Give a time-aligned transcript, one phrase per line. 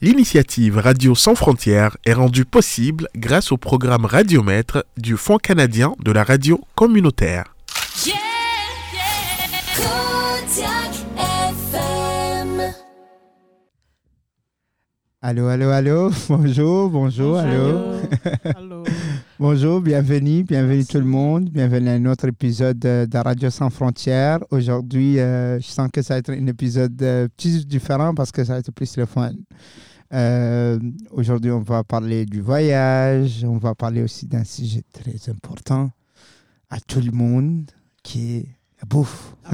[0.00, 6.12] L'initiative Radio Sans Frontières est rendue possible grâce au programme Radiomètre du Fonds canadien de
[6.12, 7.56] la radio communautaire.
[8.06, 8.14] Yeah,
[8.94, 9.02] yeah.
[9.74, 10.94] Kodiak
[11.72, 12.72] FM.
[15.20, 16.10] Allô, allô, allô.
[16.28, 17.98] Bonjour, bonjour, allô.
[18.56, 18.84] Allô.
[19.40, 21.50] Bonjour, bienvenue, bienvenue tout le monde.
[21.50, 24.38] Bienvenue à un autre épisode de, de Radio Sans Frontières.
[24.50, 28.44] Aujourd'hui, euh, je sens que ça va être un épisode euh, petit différent parce que
[28.44, 29.32] ça va être plus le fun.
[30.14, 30.78] Euh,
[31.10, 33.44] Aujourd'hui, on va parler du voyage.
[33.44, 35.90] On va parler aussi d'un sujet très important
[36.70, 37.70] à tout le monde
[38.02, 38.46] qui est
[38.80, 39.34] la bouffe.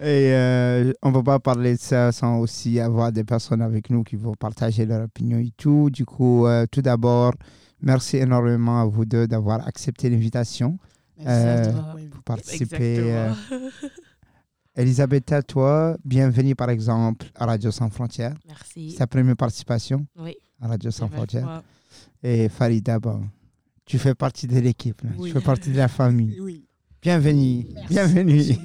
[0.00, 3.88] Et euh, on ne va pas parler de ça sans aussi avoir des personnes avec
[3.90, 5.90] nous qui vont partager leur opinion et tout.
[5.90, 7.32] Du coup, euh, tout d'abord,
[7.80, 10.78] merci énormément à vous deux d'avoir accepté l'invitation
[11.24, 11.72] Euh,
[12.10, 13.30] pour participer.
[14.74, 18.34] Elisabetta, toi, bienvenue par exemple à Radio Sans Frontières.
[18.46, 18.92] Merci.
[18.92, 20.34] C'est ta première participation Oui.
[20.60, 21.44] à Radio Sans Frontières.
[21.44, 21.62] fois.
[22.22, 23.22] Et Farida, bon,
[23.84, 25.02] tu fais partie de l'équipe.
[25.18, 25.28] Oui.
[25.30, 26.40] tu fais partie de la famille.
[26.40, 26.66] Oui.
[27.02, 27.66] Bienvenue.
[27.88, 28.42] Bienvenue.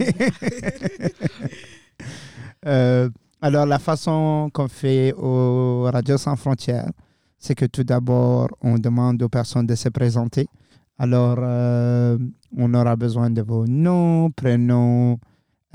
[2.66, 6.90] Euh, alors, la façon qu'on fait au Radio Sans Frontières,
[7.38, 10.48] c'est que tout d'abord, on demande aux personnes de se présenter.
[10.98, 12.18] Alors, euh,
[12.58, 15.20] on aura besoin de vos noms, prénoms,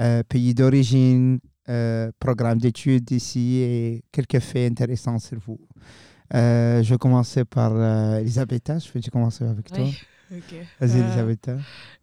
[0.00, 5.60] euh, pays d'origine, euh, programme d'études ici et quelques faits intéressants sur vous.
[6.34, 7.72] Euh, je vais commencer par
[8.18, 8.78] Elisabetta.
[8.78, 9.84] Je vais commencer avec toi?
[9.84, 9.98] Oui.
[10.30, 10.54] Ok.
[10.80, 11.56] Vas-y, Elisabetta.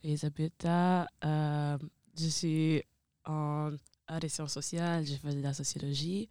[0.03, 2.83] Elisabetta, je suis
[3.25, 3.71] en
[4.07, 6.27] arts et sciences sociales, je fais de la sociologie,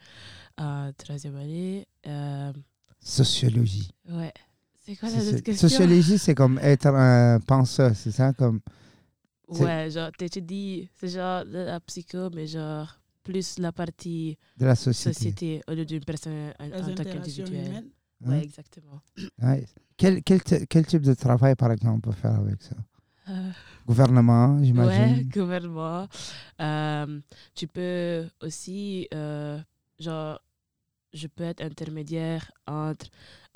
[0.61, 1.87] euh, troisième année.
[3.01, 3.91] Sociologie.
[4.11, 4.33] ouais.
[4.85, 5.69] C'est quoi la question?
[5.69, 8.33] Sociologie, c'est comme être un penseur, c'est ça?
[8.33, 8.61] Comme
[9.49, 15.15] Ouais, genre, t'étudies, c'est genre la psycho, mais genre plus la partie de la société.
[15.15, 17.75] société au lieu d'une personne en, tant qu'individuel.
[17.77, 17.83] hein?
[18.29, 19.01] Ouais, exactement.
[19.43, 19.67] Ouais.
[19.97, 22.77] Quel, quel, quel type de travail, par exemple, on peut faire avec ça?
[23.29, 23.51] Euh,
[23.87, 25.29] Gouvernement, Ouais, j'imagine.
[25.35, 26.09] gouvernement.
[26.61, 27.21] Euh,
[27.55, 29.59] tu peux aussi, euh,
[29.99, 30.41] genre,
[31.13, 33.07] je peux être intermédiaire entre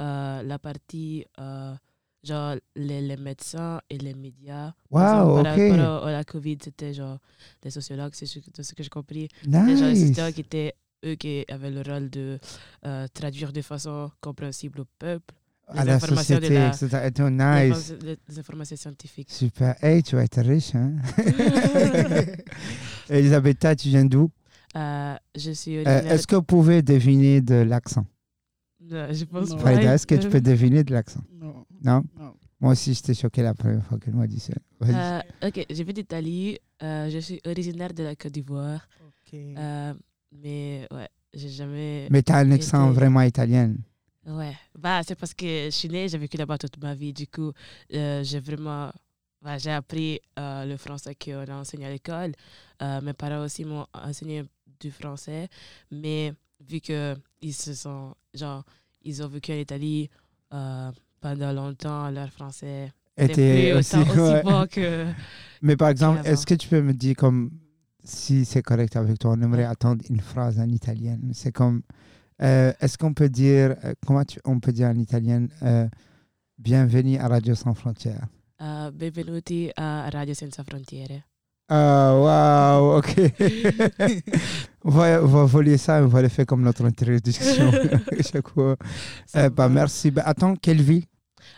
[0.01, 1.75] euh, la partie, euh,
[2.23, 4.73] genre, les, les médecins et les médias.
[4.91, 5.79] Par Wow, exemple, par ok.
[5.79, 7.19] rapport à la COVID, c'était genre
[7.65, 8.39] les sociologues, c'est ce,
[8.75, 9.29] que j'ai compris.
[9.45, 10.09] Genre les Nice.
[10.09, 10.75] sociologues qui étaient
[11.05, 12.39] eux qui avaient le rôle de
[12.87, 15.35] euh, traduire de façon compréhensible au peuple
[15.67, 17.11] À les la informations de société, la- etc.
[17.17, 17.95] Les, nice.
[18.03, 19.31] les- les informations scientifiques.
[19.31, 19.75] Super.
[19.83, 20.93] Hey, tu vas être riche, hein
[23.09, 24.31] Elisabetta, tu viens d'où?
[24.77, 28.07] Euh, je suis Euh, Est-ce que vous pouvez deviner de l'accent?
[28.81, 29.57] Je pense Non.
[29.59, 29.75] pas.
[29.75, 31.23] Est-ce que tu peux deviner de l'accent?
[31.85, 32.03] Non.
[32.61, 34.53] Moi aussi, j'étais choqué la première fois qu'elle m'a dit ça.
[34.83, 36.59] Euh, ok, je viens d'Italie.
[36.83, 38.87] Euh, je suis originaire de la Côte d'Ivoire.
[39.05, 39.35] Ok.
[39.35, 39.95] Euh,
[40.31, 42.07] mais ouais, j'ai jamais.
[42.11, 43.75] Mais tu as un accent été- vraiment italien.
[44.27, 47.13] Ouais, bah, c'est parce que je suis née, j'ai vécu là-bas toute ma vie.
[47.13, 47.53] Du coup,
[47.95, 48.93] euh, j'ai vraiment.
[49.43, 52.33] bah, j'ai appris euh, le français qu'on a enseigné à l'école.
[52.81, 54.45] Euh, mes parents aussi m'ont enseigné
[54.79, 55.49] du français.
[55.91, 58.15] Mais vu qu'ils se sont.
[58.35, 58.65] Genre,
[59.03, 60.09] ils ont vécu en Italie
[60.55, 60.93] euh,
[61.23, 64.43] pendant longtemps, leur français Était aussi, aussi ouais.
[64.43, 65.07] bon que.
[65.63, 67.51] Mais par exemple, est-ce que tu peux me dire comme
[68.05, 71.17] si c'est correct avec toi, on aimerait attendre une phrase en italien.
[71.33, 71.83] C'est comme
[72.43, 75.89] euh, est-ce qu'on peut dire euh, comment tu- on peut dire en italien euh,
[76.59, 78.27] bienvenue à Radio Sans Frontières?
[78.61, 81.23] Uh, benvenuti a Radio Senza Frontiere.
[81.69, 83.15] Ah waouh, OK.
[84.85, 87.71] on, va, on va voler ça, on va le faire comme notre introduction
[88.21, 88.77] chaque fois.
[89.37, 89.69] Euh, bah, va.
[89.69, 90.11] merci.
[90.11, 91.05] Bah, attends, quelle ville?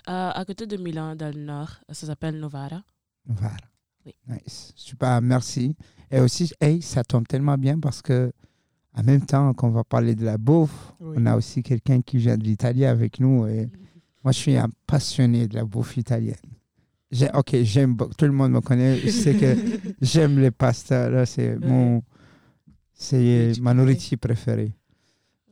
[0.06, 2.82] Uh, à côté de Milan, dans le nord, ça s'appelle Novara.
[3.26, 3.56] Voilà.
[4.06, 4.14] Oui.
[4.28, 4.72] Nice.
[4.76, 5.76] Super, merci.
[6.10, 8.32] Et aussi, hey, ça tombe tellement bien parce que
[8.96, 11.16] en même temps qu'on va parler de la bouffe, Oui.
[11.18, 13.46] on a aussi quelqu'un qui vient de l'Italie avec nous.
[13.46, 13.68] Et
[14.22, 16.36] moi, je suis un passionné de la bouffe italienne.
[17.10, 17.96] J'ai- ok, j'aime.
[17.96, 18.98] Tout le monde me connaît.
[18.98, 19.56] Je sais que
[20.02, 21.08] j'aime les pastas.
[21.10, 21.66] Là, c'est Ouais.
[21.66, 22.02] mon,
[22.92, 24.72] c'est Oui, ma nourriture préférée.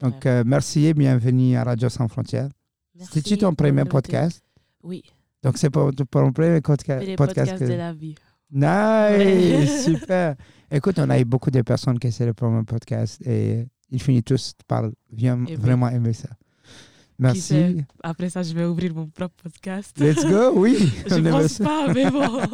[0.00, 0.31] Donc, Ouais.
[0.31, 2.49] euh, merci et bienvenue à Radio Sans Frontières.
[3.04, 4.43] C'était-tu ton premier podcast?
[4.82, 5.02] Oui,
[5.43, 7.50] Donc, c'est pour, pour ton premier podca- c'est les podcast.
[7.52, 8.14] podcasts que- de la vie.
[8.50, 10.34] Nice, super.
[10.70, 14.25] Écoute, on a eu beaucoup de personnes qui essaient le premier podcast et ils finissent
[14.25, 15.56] tous par bien, Aimer.
[15.56, 16.28] vraiment aimer ça.
[17.19, 17.84] Merci.
[18.02, 19.96] Après ça, je vais ouvrir mon propre podcast.
[19.99, 20.90] Let's go, oui.
[21.08, 22.40] je aime pense pas, mais bon.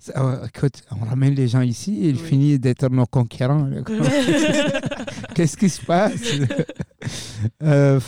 [0.00, 2.22] Ça, euh, écoute, on ramène les gens ici et ils Oui.
[2.26, 3.66] finissent d'être nos concurrents.
[3.66, 3.82] là.
[5.34, 6.20] Qu'est-ce qui se passe?
[7.62, 8.00] Euh,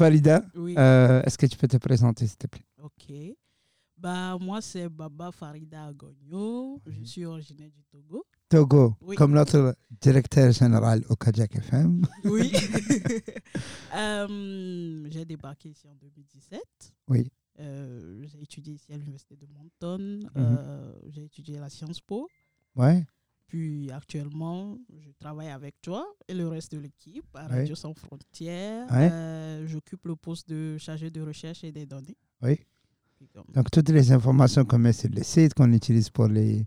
[0.56, 0.74] Oui.
[0.78, 2.64] euh, est-ce que tu peux te présenter, s'il te plaît?
[2.82, 3.12] Ok.
[3.96, 6.80] Bah, moi, c'est Baba Farida Agogno.
[6.86, 7.06] Je Mhm.
[7.06, 8.24] suis originaire du Togo.
[8.48, 9.16] Togo, Oui.
[9.16, 12.02] comme notre directeur général au Kajak FM.
[12.24, 12.50] Oui.
[13.94, 16.60] Euh, j'ai débarqué ici en 2017.
[17.08, 17.30] Oui.
[17.60, 20.20] Euh, j'ai étudié ici à l'université de Moncton.
[20.34, 20.58] Mhm.
[21.10, 22.26] J'ai étudié la Sciences Po.
[22.74, 23.04] Ouais.
[23.52, 27.56] Puis actuellement, je travaille avec toi et le reste de l'équipe à Oui.
[27.58, 28.86] Radio Sans Frontières.
[28.90, 32.16] Euh, J'occupe le poste de chargé de recherche et des données.
[32.40, 32.58] Oui.
[33.52, 36.64] Donc, toutes les informations qu'on met sur le site, qu'on utilise pour les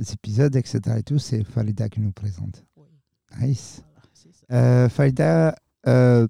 [0.00, 0.80] euh, épisodes, etc.
[0.98, 2.64] et tout, c'est Farida qui nous présente.
[2.76, 2.88] oui,
[3.40, 3.80] Nice.
[4.48, 4.64] voilà.
[4.84, 5.54] Euh, Farida,
[5.86, 6.26] euh,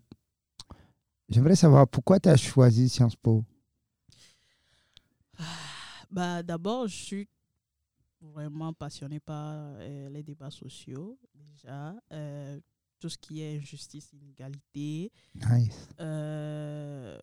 [1.31, 3.43] j'aimerais savoir pourquoi tu as choisi Sciences Po?
[6.11, 7.29] Bah, D'abord, je suis
[8.33, 11.95] vraiment passionnée par euh, les débats sociaux, déjà.
[12.13, 12.61] Euh,
[12.99, 15.11] tout ce qui est injustice, inégalité.
[15.35, 15.89] Nice.
[16.01, 17.21] Euh,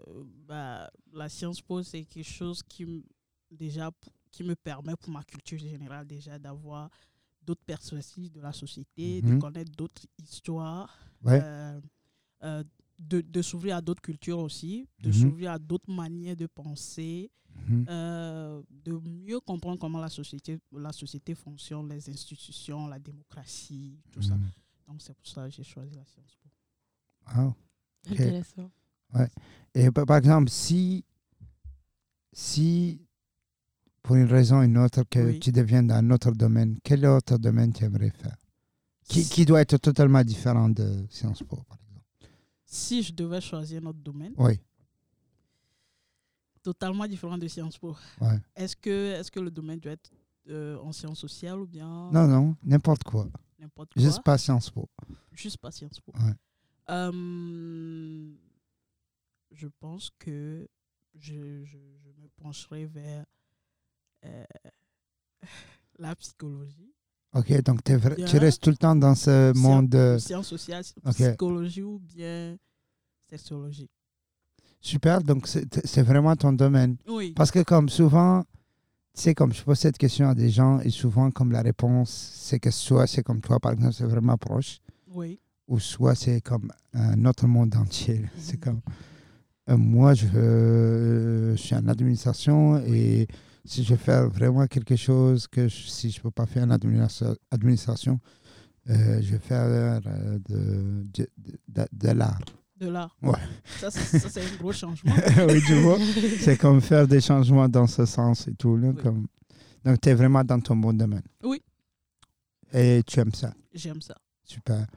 [0.47, 3.03] bah, la Sciences Po, c'est quelque chose qui,
[3.49, 3.89] déjà,
[4.31, 6.89] qui me permet, pour ma culture générale, déjà, d'avoir
[7.41, 9.35] d'autres perspectives de la société, Mhm.
[9.35, 11.41] de connaître d'autres histoires, Ouais.
[12.99, 15.13] de, de s'ouvrir à d'autres cultures aussi, de Mhm.
[15.13, 17.31] s'ouvrir à d'autres manières de penser,
[17.67, 17.85] Mhm.
[17.89, 24.21] euh, de mieux comprendre comment la société, la société fonctionne, les institutions, la démocratie, tout
[24.21, 24.35] ça.
[24.35, 24.49] Mhm.
[24.87, 26.49] Donc, c'est pour ça que j'ai choisi la Sciences Po.
[27.35, 27.47] Wow.
[28.09, 28.11] Ok.
[28.19, 28.71] Intéressant.
[29.73, 31.05] Et par par exemple, si,
[32.33, 33.01] si
[34.01, 35.39] pour une raison ou une autre que Oui.
[35.39, 38.35] tu deviens dans un autre domaine, quel autre domaine tu aimerais faire?
[39.03, 42.05] Qui, qui doit être totalement différent de Sciences Po, par exemple?
[42.65, 44.59] Si je devais choisir un autre domaine, Oui,
[46.63, 48.39] totalement différent de Sciences Po, ouais.
[48.55, 50.11] est-ce que, est que le domaine doit être
[50.49, 53.27] euh, en sciences sociales ou bien Non, non, n'importe quoi.
[53.59, 54.89] n'importe quoi Juste pas Sciences Po.
[55.31, 56.11] Juste pas Sciences Po.
[56.17, 56.33] Ouais.
[56.89, 58.31] Euh,
[59.51, 60.67] je pense que
[61.15, 63.25] je, je, je me pencherai vers
[64.25, 64.43] euh,
[65.99, 66.93] la psychologie.
[67.33, 70.17] Ok, donc tu restes tout le temps dans ce monde.
[70.19, 72.57] Sciences sociales, psychologie ou bien
[73.29, 73.89] sexologie.
[74.81, 76.97] Super, donc c'est vraiment ton domaine.
[77.07, 77.33] Oui.
[77.35, 78.41] Parce que comme souvent,
[79.15, 82.09] tu sais, comme je pose cette question à des gens, et souvent comme la réponse,
[82.35, 84.79] c'est que soit c'est comme toi, par exemple, c'est vraiment proche,
[85.13, 85.39] Oui.
[85.67, 88.25] ou soit c'est comme un autre monde entier.
[88.37, 88.81] C'est comme
[89.69, 93.27] euh, moi, je, euh, je suis en administration et
[93.63, 96.63] si je veux faire vraiment quelque chose que je- si je ne peux pas faire
[96.63, 98.19] en administra- administration,
[98.89, 100.01] euh, je vais faire
[100.49, 101.27] de, de,
[101.67, 102.41] de- de l'art.
[102.81, 103.15] De l'art.
[103.21, 103.37] Ouais.
[103.79, 105.13] Ça, c'est un gros changement.
[105.47, 105.99] oui, tu vois,
[106.41, 108.75] c'est comme faire des changements dans ce sens et tout.
[108.75, 109.03] là, Oui.
[109.03, 109.27] comme...
[109.85, 111.21] Donc, tu es vraiment dans ton bon domaine.
[111.43, 111.61] Oui.
[112.73, 113.53] Et tu aimes ça.
[113.73, 114.15] J'aime ça.
[114.43, 114.87] Super.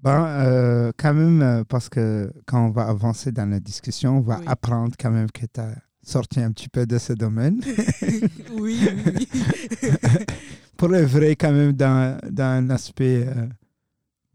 [0.00, 4.20] Bon, euh, quand même, euh, parce que quand on va avancer dans la discussion, on
[4.20, 4.44] va Oui.
[4.46, 5.74] apprendre quand même que tu as
[6.04, 7.60] sorti un petit peu de ce domaine.
[8.52, 8.88] Oui.
[10.76, 13.46] Pour œuvrer quand même dans, dans un aspect, euh,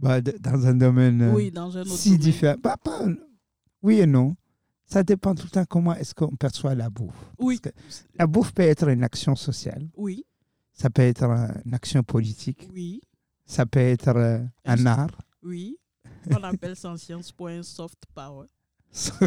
[0.01, 2.21] bah, dans un domaine euh, Oui, dans un autre si domaine.
[2.21, 2.55] différent.
[2.61, 3.05] Bah, pas-
[3.83, 4.35] oui et non.
[4.85, 7.13] Ça dépend tout le temps comment est-ce qu'on perçoit la bouffe.
[7.39, 7.59] Oui.
[8.19, 10.25] La bouffe peut être une action sociale, Oui,
[10.73, 11.23] ça peut être
[11.65, 12.99] une action politique, oui,
[13.45, 15.21] ça peut être euh, un art.
[15.43, 15.77] oui.
[16.29, 18.47] On appelle ça en sciences pour un soft power.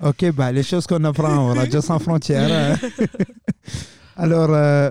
[0.00, 2.76] ok, bah, les choses qu'on apprend au Radio Sans Frontières.
[2.80, 2.88] hein.
[4.16, 4.90] Alors, euh,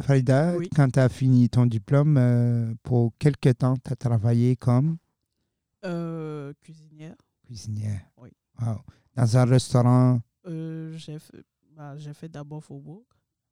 [0.00, 0.68] Farida, Oui.
[0.74, 4.98] quand tu as fini ton diplôme, euh, pour quelque temps, tu as travaillé comme?
[5.84, 7.14] Euh, cuisinière.
[7.44, 8.00] cuisinière.
[8.18, 8.30] Oui.
[8.60, 8.80] Wow.
[9.14, 10.20] Dans un restaurant?
[10.46, 13.04] Euh, j'ai fait, bah, fait d'abord Faubourg.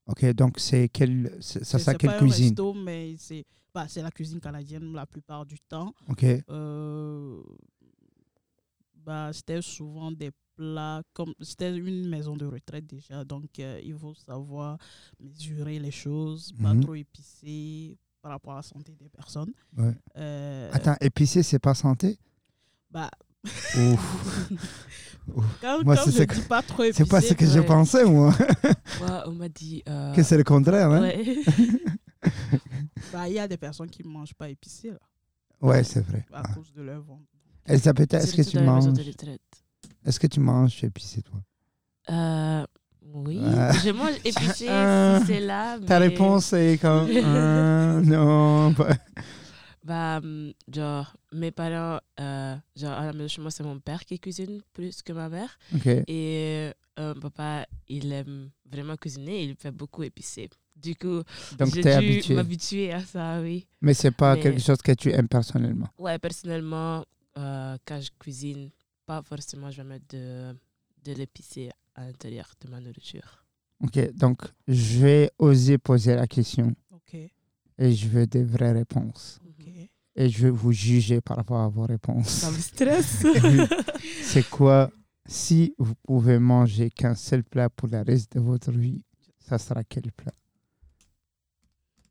[0.06, 2.48] Ok, donc c'est quel, c'est- ça, C'est- ça quelle pas un cuisine?
[2.48, 5.94] resto, mais c'est bah, la cuisine canadienne la plupart du temps.
[6.08, 6.24] Ok,
[8.94, 13.96] bah, c'était souvent des plats comme c'était une maison de retraite déjà, donc euh, il
[13.96, 14.78] faut savoir
[15.20, 16.80] mesurer les choses, pas Mhm.
[16.82, 19.52] trop épicé par rapport à la santé des personnes.
[19.76, 19.94] ouais.
[20.16, 22.18] Euh, Attends, épicé, c'est pas santé?
[22.90, 23.10] Bah,
[23.44, 24.50] Ouf.
[25.60, 27.66] quand, Moi, quand c'est je dis pas trop épicé, C'est pas ce que je ouais.
[27.66, 28.34] pensais, moi.
[29.00, 29.82] Moi, on m'a dit.
[29.88, 31.36] euh, que c'est le contraire, hein ouais.
[33.12, 34.98] bah, il y a des personnes qui ne mangent pas épicé là,
[35.60, 36.24] Ouais, c'est vrai.
[36.32, 36.54] à Ah.
[36.54, 37.22] cause de leur ventre.
[37.66, 39.40] Elisabeth, est-ce que tu manges de retraite.
[40.04, 41.40] Est-ce que tu manges épicé, toi?
[42.10, 42.66] Euh,
[43.14, 43.72] oui, Ah.
[43.72, 44.66] je mange épicé
[45.20, 45.78] si c'est là.
[45.86, 48.74] Ta réponse est comme euh, non.
[48.74, 48.96] pas-
[49.84, 54.04] Bah, hum, genre, mes parents, euh, genre, à la maison chez moi, c'est mon père
[54.04, 55.58] qui cuisine plus que ma mère.
[55.74, 55.86] Ok.
[55.86, 60.48] Et euh, papa, il aime vraiment cuisiner, il fait beaucoup épicé.
[60.76, 61.22] Du coup,
[61.58, 63.66] Donc j'ai dû m'habituer à ça, oui.
[63.80, 65.88] Mais c'est pas Mais- quelque chose que tu aimes personnellement.
[65.98, 67.04] Ouais, personnellement,
[67.38, 68.70] euh, quand je cuisine,
[69.06, 70.56] pas forcément je vais mettre de,
[71.04, 73.44] de l'épicé à l'intérieur de ma nourriture.
[73.80, 79.40] Ok, donc je vais oser poser la question Ok, et je veux des vraies réponses.
[79.46, 79.66] ok.
[80.16, 82.28] Et je vais vous juger par rapport à vos réponses.
[82.28, 83.26] Ça me stresse.
[84.22, 84.90] C'est quoi,
[85.26, 89.02] si vous pouvez manger qu'un seul plat pour le reste de votre vie,
[89.40, 90.32] ça sera quel plat?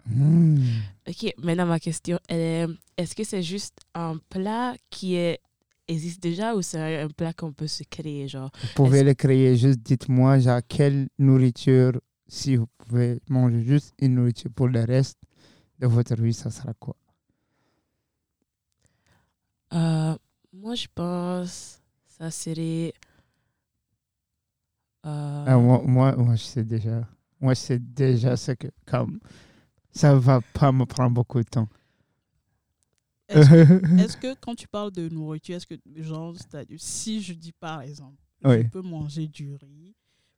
[0.06, 0.60] Hmm.
[1.08, 5.40] ok, maintenant ma question, elle est est-ce que c'est juste un plat qui est,
[5.88, 8.52] existe déjà ou c'est un plat qu'on peut se créer genre?
[8.62, 14.16] Vous pouvez le créer, juste dites-moi, genre, quelle nourriture, si vous pouvez manger juste une
[14.16, 15.18] nourriture pour le reste
[15.80, 16.96] de votre vie, ça sera quoi?
[19.74, 20.16] Euh,
[20.54, 22.94] Moi, je pense ça serait.
[25.06, 27.08] euh, Ah, moi, moi, moi, je sais déjà.
[27.42, 29.20] Moi, je sais déjà ce que, comme,
[29.92, 31.68] ça va pas me prendre beaucoup de temps.
[34.00, 36.36] Est-ce que, quand tu parles de nourriture, est-ce que, genre,
[36.78, 38.64] si je dis par exemple, Oui.
[38.64, 39.94] je peux manger du riz,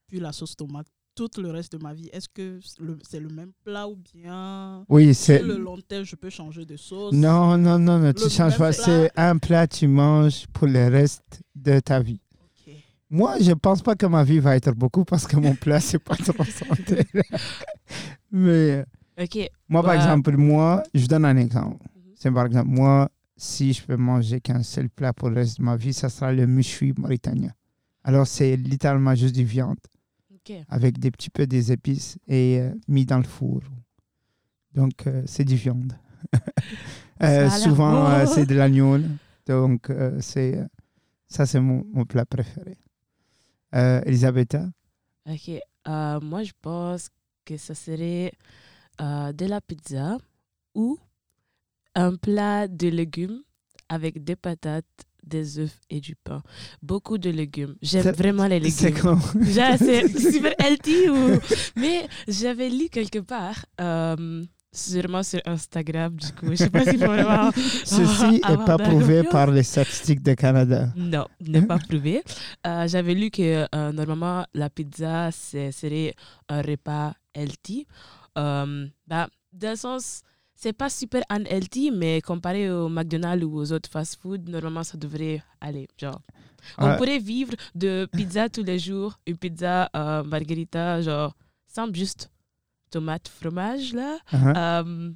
[0.07, 2.59] puis la sauce tomate tout le reste de ma vie, est-ce que
[3.07, 5.41] c'est le même plat ou bien Oui, c'est.
[5.41, 7.13] le long terme, je peux changer de sauce?
[7.13, 8.73] Non, non, non, non, tu changes pas.
[8.73, 12.19] C'est un plat que tu manges pour le reste de ta vie.
[13.09, 15.99] Moi, je pense pas que ma vie va être beaucoup parce que mon plat, c'est
[15.99, 17.05] pas trop santé.
[18.31, 18.83] Mais
[19.69, 19.95] moi, par Bah.
[19.95, 21.85] exemple, moi, je donne un exemple.
[22.17, 25.63] C'est par exemple, moi, si je peux manger qu'un seul plat pour le reste de
[25.63, 27.51] ma vie, ça sera le méchoui mauritanien.
[28.03, 29.79] Alors, c'est littéralement juste du viande
[30.33, 30.53] Ok.
[30.69, 33.61] avec des petits peu des épices et euh, mis dans le four.
[34.73, 35.93] Donc, euh, c'est du viande.
[37.23, 38.97] Euh, souvent, euh, c'est de l'agneau.
[39.45, 40.59] Donc, c'est,
[41.29, 42.77] ça, c'est mon, mon plat préféré.
[43.71, 44.69] Elisabetta?
[45.25, 45.49] Ok.
[45.87, 47.07] Moi, je pense
[47.45, 48.33] que ça serait
[48.99, 50.17] de la pizza
[50.73, 50.99] ou
[51.95, 53.41] un plat de légumes
[53.89, 54.85] avec des patates,
[55.23, 56.41] des œufs et du pain.
[56.81, 57.75] Beaucoup de légumes.
[57.81, 59.01] J'aime C'est- vraiment les C'est légumes.
[59.01, 59.21] comme...
[59.45, 61.09] Genre, c'est super healthy.
[61.09, 61.39] Ou...
[61.75, 66.47] Mais j'avais lu quelque part, euh, sûrement sur Instagram, du coup.
[66.51, 67.49] Je sais pas si vraiment.
[67.85, 70.89] Ceci n'est pas prouvé par les statistiques de Canada.
[70.95, 72.21] Non, n'est pas prouvé.
[72.67, 76.13] Euh, J'avais lu que euh, normalement, la pizza c'est- serait
[76.49, 77.87] un repas healthy.
[78.37, 80.21] Euh, bah, dans le sens,
[80.55, 85.43] c'est pas super unhealthy, mais comparé au McDonald's ou aux autres fast-food, normalement, ça devrait
[85.61, 85.87] aller.
[85.97, 86.19] Genre,
[86.77, 86.97] on Ouais.
[86.97, 91.35] pourrait vivre de pizza tous les jours, une pizza euh, margarita, genre,
[91.67, 92.31] simple, juste
[92.89, 94.53] tomate, fromage, là, Uh-huh.
[94.57, 95.11] euh,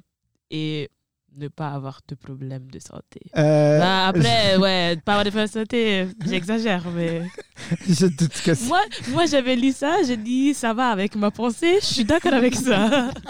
[0.50, 0.90] et
[1.36, 3.20] ne pas avoir de problème de santé.
[3.36, 7.22] Euh, Bah, après, ouais, pas avoir de problème de santé, j'exagère, mais.
[7.88, 11.78] je doute que Moi, moi j'avais lu ça, j'ai dit, ça va avec ma pensée,
[11.80, 13.10] je suis d'accord avec ça.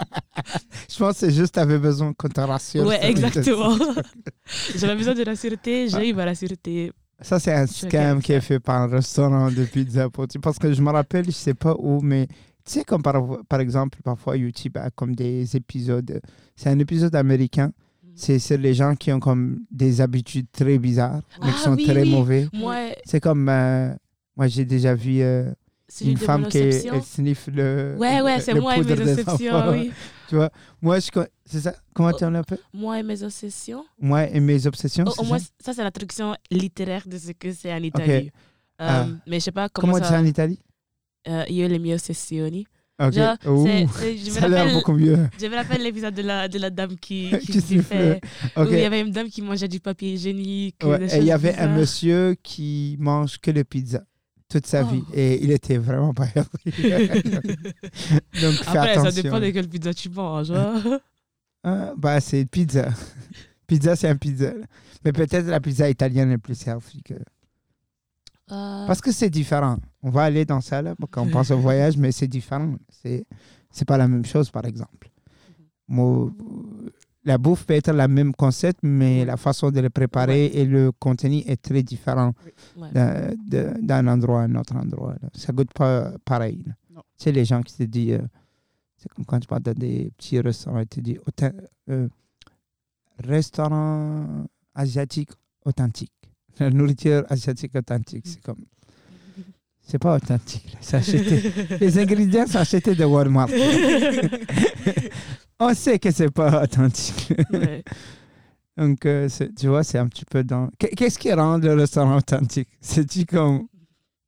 [0.89, 2.85] Je pense que c'est juste que tu avais besoin qu'on te rassure.
[2.85, 3.77] ouais, exactement.
[4.75, 6.91] J'avais besoin de la sûreté, j'ai eu ma sûreté.
[7.21, 10.09] Ça, c'est un scam qui est fait par un restaurant de pizza.
[10.09, 10.25] Pour...
[10.41, 13.15] Parce que je me rappelle, je sais pas où, mais tu sais, comme par,
[13.47, 16.19] par exemple, parfois YouTube a comme des épisodes.
[16.55, 17.71] C'est un épisode américain.
[18.39, 21.85] C'est les gens qui ont comme des habitudes très bizarres, mais qui Ah, sont oui,
[21.85, 22.09] très oui.
[22.11, 22.47] mauvais.
[22.53, 23.49] Moi, C'est comme.
[23.49, 23.93] euh,
[24.35, 25.51] moi, j'ai déjà vu euh,
[26.01, 27.95] une femme qui elle sniffe le.
[27.97, 29.91] Ouais, ouais, c'est moi et mes obsessions, oui.
[30.81, 31.11] Moi, je.
[31.11, 31.73] co- C'est ça?
[31.93, 33.83] Comment tu l'appelles Moi et mes obsessions?
[33.99, 35.05] Moi et mes obsessions.
[35.13, 35.47] C'est au moins, ça?
[35.59, 38.31] ça, c'est la traduction littéraire de ce que c'est en Italie.
[38.79, 39.07] Euh, Ah.
[39.27, 40.19] Mais je sais pas comment, Comment tu ça.
[40.19, 40.59] en Italie?
[41.27, 42.65] Euh, io le mie ossessioni.
[43.07, 43.13] Ok.
[43.13, 45.17] Genre, Ouh, c'est- c'est- je me ça a l'air beaucoup mieux.
[45.39, 47.83] Je me rappelle l'épisode de la, de la dame qui, qui, Qui s'y siffle.
[47.83, 48.21] fait.
[48.55, 48.67] Ok.
[48.69, 50.77] Où il y avait une dame qui mangeait du papier hygiénique.
[50.83, 54.03] Ouais, et il y avait un monsieur qui mange que le pizza
[54.49, 54.87] toute sa Oh.
[54.87, 56.25] vie et il était vraiment pas.
[56.35, 56.45] Donc
[58.53, 60.51] fais Après, ça dépend de quelle pizza tu manges.
[60.51, 60.99] hein.
[61.63, 62.89] Ah, bah c'est pizza.
[63.67, 64.51] pizza c'est un pizza.
[65.05, 67.13] Mais peut-être la pizza italienne est plus healthy que...
[68.51, 69.77] Euh, Parce que c'est différent.
[70.03, 72.75] On va aller dans ça là quand on pense au voyage, mais c'est différent.
[72.89, 73.25] C'est
[73.69, 75.09] c'est pas la même chose par exemple.
[75.87, 76.31] Moi,
[77.23, 80.91] la bouffe peut être la même concept, mais la façon de le préparer et le
[80.91, 82.33] contenu est très différent.
[82.77, 82.89] ouais.
[83.81, 85.15] d'un endroit à un autre endroit.
[85.21, 85.29] là.
[85.33, 86.63] Ça goûte pas pareil.
[87.17, 88.27] sais, les gens qui te disent, euh,
[88.97, 91.19] c'est comme quand tu vas dans des petits restaurants, ils te disent
[91.89, 92.07] euh,
[93.19, 95.29] restaurant asiatique
[95.65, 96.11] authentique.
[96.61, 98.63] La nourriture asiatique authentique, c'est comme,
[99.81, 100.77] c'est pas authentique.
[100.93, 103.49] acheté- les ingrédients sont achetés de Walmart.
[105.59, 107.33] On sait que c'est pas authentique.
[107.51, 107.83] Ouais.
[108.77, 109.27] Donc, euh,
[109.59, 110.69] tu vois, c'est un petit peu dans.
[110.79, 112.69] Qu'est- Qu'est-ce qui rend le restaurant authentique?
[112.79, 113.67] C'est-tu comme.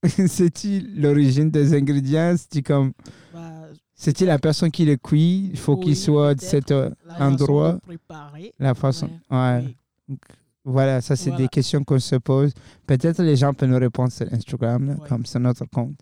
[0.27, 2.35] C'est-tu l'origine des ingrédients?
[2.37, 2.91] C'est-tu comme.
[3.33, 5.49] Bah, C'est-il la personne qui le cuit?
[5.53, 7.73] Il faut qu'il soit de cet façon endroit.
[7.73, 8.53] de préparer.
[8.59, 9.09] La façon.
[9.31, 9.63] Ouais.
[10.09, 10.17] Oui.
[10.65, 11.43] Voilà, ça, c'est Voilà.
[11.45, 12.53] des questions qu'on se pose.
[12.87, 15.09] Peut-être les gens peuvent nous répondre sur Instagram, là, Ouais.
[15.09, 15.99] comme sur notre compte.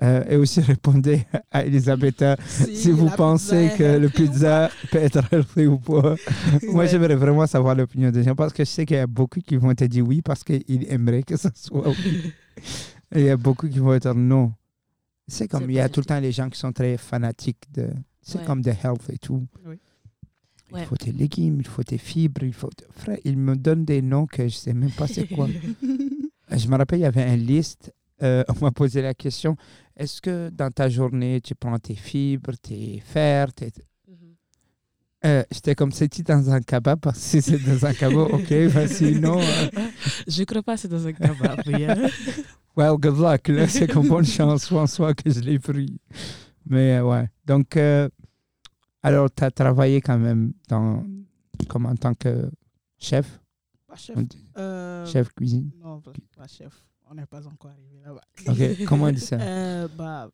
[0.00, 5.20] Euh, et aussi répondez à Elisabetta si, vous pensez pizza que le pizza peut être
[5.30, 6.14] healthy ou pas.
[6.72, 9.40] Moi, j'aimerais vraiment savoir l'opinion des gens parce que je sais qu'il y a beaucoup
[9.40, 12.32] qui vont te dire oui parce qu'ils aimeraient que ce soit oui.
[13.14, 14.54] Et il y a beaucoup qui vont dire non.
[15.28, 17.90] C'est comme, il y a tout le temps les gens qui sont très fanatiques de.
[18.22, 18.44] C'est Ouais.
[18.46, 19.46] comme de health et tout.
[19.66, 19.76] Oui.
[20.80, 22.70] Il faut tes légumes, il faut tes fibres, il faut.
[22.96, 25.48] Frère, ils me donnent des noms que je sais même pas c'est quoi.
[26.50, 27.92] Euh, Je me rappelle, il y avait une liste.
[28.22, 29.56] euh, on m'a posé la question
[29.96, 33.70] est-ce que dans ta journée, tu prends tes fibres, tes fers tes...
[34.08, 34.14] Mhm.
[35.26, 36.98] Euh, J'étais comme c'est-tu dans un kebab?
[37.00, 39.38] Parce que si c'est dans un kebab, ok, ben sinon.
[39.40, 39.68] euh,
[40.26, 41.60] Je crois pas que c'est dans un kebab.
[41.68, 41.96] yeah.
[42.76, 43.48] well, good luck.
[43.48, 45.98] Là, c'est comme bonne chance, François, que je l'ai pris.
[46.66, 47.28] Mais ouais.
[47.46, 47.76] Donc,
[49.02, 51.04] alors, tu as travaillé quand même dans,
[51.68, 52.50] comme en tant que
[52.98, 53.40] chef,
[53.86, 54.16] Pas chef.
[54.56, 55.70] Euh, chef cuisine.
[55.78, 56.00] Non,
[56.36, 56.84] pas, chef.
[57.10, 58.22] On n'est pas encore arrivé là-bas.
[58.48, 59.36] Ok, comment on dit ça?
[59.40, 60.30] Euh, bah,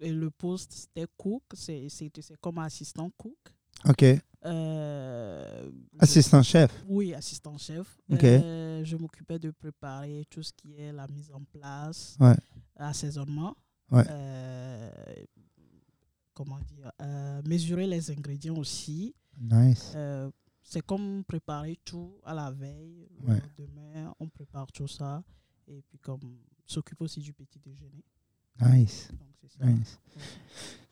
[0.00, 1.42] le poste, c'était cook.
[1.54, 1.88] C'est
[2.40, 3.36] comme assistant cook.
[3.88, 4.04] Ok,
[4.44, 5.70] Euh,
[6.00, 6.72] assistant chef?
[6.88, 7.98] Oui, assistant chef.
[8.10, 8.24] Ok.
[8.24, 12.36] Euh, je m'occupais de préparer tout ce qui est la mise en place, Ouais.
[12.76, 13.56] assaisonnement.
[13.90, 14.04] Ouais.
[14.10, 14.90] Euh,
[16.38, 19.14] comment dire euh, Mesurer les ingrédients aussi.
[19.40, 19.92] Nice.
[19.96, 20.30] Euh,
[20.62, 23.08] c'est comme préparer tout à la veille.
[23.26, 23.40] Ouais.
[23.58, 25.24] lendemain, on prépare tout ça.
[25.66, 28.04] Et puis, comme s'occupe aussi du petit déjeuner.
[28.60, 29.08] Nice.
[29.12, 29.66] Donc, ça.
[29.66, 29.98] nice.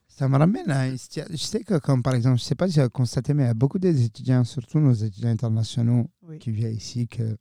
[0.09, 0.91] Ça me ramène à.
[0.91, 3.47] Je sais que, comme par exemple, je sais pas si tu as constaté, mais il
[3.47, 6.39] y a beaucoup des étudiants, surtout nos étudiants internationaux, Oui.
[6.39, 7.37] qui viennent ici, que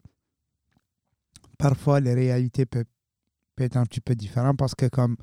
[1.57, 2.85] parfois les réalités peuvent,
[3.55, 5.15] peuvent être un petit peu différentes parce que, comme.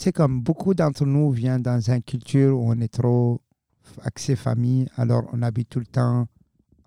[0.00, 3.42] Sais, comme beaucoup d'entre nous viennent dans une culture où on est trop
[4.02, 6.26] axé famille, alors on habite tout le temps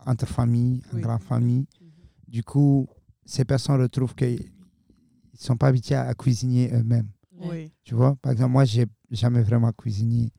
[0.03, 1.01] entre familles, en Oui.
[1.03, 1.67] grande famille.
[1.79, 1.87] Mhm.
[2.27, 2.87] Du coup,
[3.23, 7.07] ces personnes retrouvent qu'ils ne sont pas habitués à cuisiner eux-mêmes.
[7.39, 7.71] Oui.
[7.83, 10.31] Tu vois, par exemple, moi, j'ai jamais vraiment cuisiné.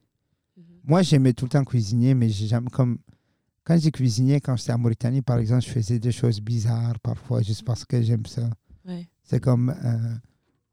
[0.57, 0.65] Mhm.
[0.83, 2.99] Moi, j'aimais tout le temps cuisiner, mais j'ai jamais comme.
[3.63, 7.41] Quand j'ai cuisiné, quand j'étais en Mauritanie, par exemple, je faisais des choses bizarres parfois,
[7.41, 8.51] juste parce que j'aime ça.
[8.85, 9.07] Ouais.
[9.23, 10.17] C'est comme euh,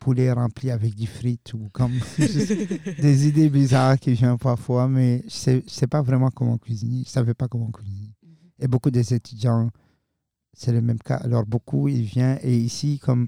[0.02, 5.30] poulet rempli avec des frites ou comme des idées bizarres qui viennent parfois, mais je
[5.30, 7.04] sais, je sais pas vraiment comment cuisiner.
[7.06, 8.10] Je savais pas comment cuisiner.
[8.60, 9.70] Et beaucoup des étudiants,
[10.54, 11.18] c'est le même cas.
[11.18, 13.28] Alors, beaucoup, ils viennent et ici, comme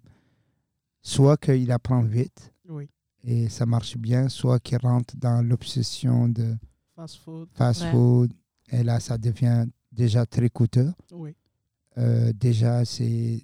[1.02, 2.90] soit qu'il apprend vite, Oui.
[3.24, 6.56] et ça marche bien, soit qu'il rentre dans l'obsession de
[6.96, 7.50] Fast food.
[7.54, 7.92] fast Ouais.
[7.92, 8.34] food,
[8.72, 10.92] et là, ça devient déjà très coûteux.
[11.12, 11.36] Oui.
[11.98, 13.42] Euh, déjà, c'est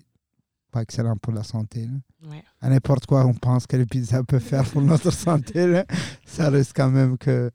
[0.71, 1.87] pas excellent pour la santé.
[2.29, 2.43] Ouais.
[2.61, 5.85] À n'importe quoi, on pense que le pizza peut faire pour notre santé, là,
[6.25, 7.51] ça reste quand même que.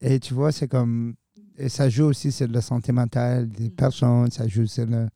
[0.00, 1.14] Et tu vois, c'est comme.
[1.56, 3.70] Et ça joue aussi sur la santé mentale des Mhm.
[3.76, 5.08] personnes, ça joue sur le.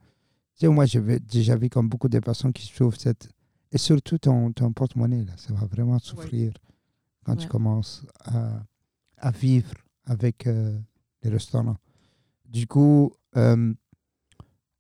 [0.55, 3.29] Tu sais, moi, j'ai déjà vu comme beaucoup de personnes qui souffrent cette.
[3.71, 6.53] Et surtout ton, ton porte-monnaie, là, ça va vraiment souffrir
[7.25, 8.63] quand tu commences à,
[9.19, 9.73] à vivre
[10.07, 10.79] avec euh,
[11.23, 11.77] les restaurants.
[12.47, 13.75] Du coup, euh,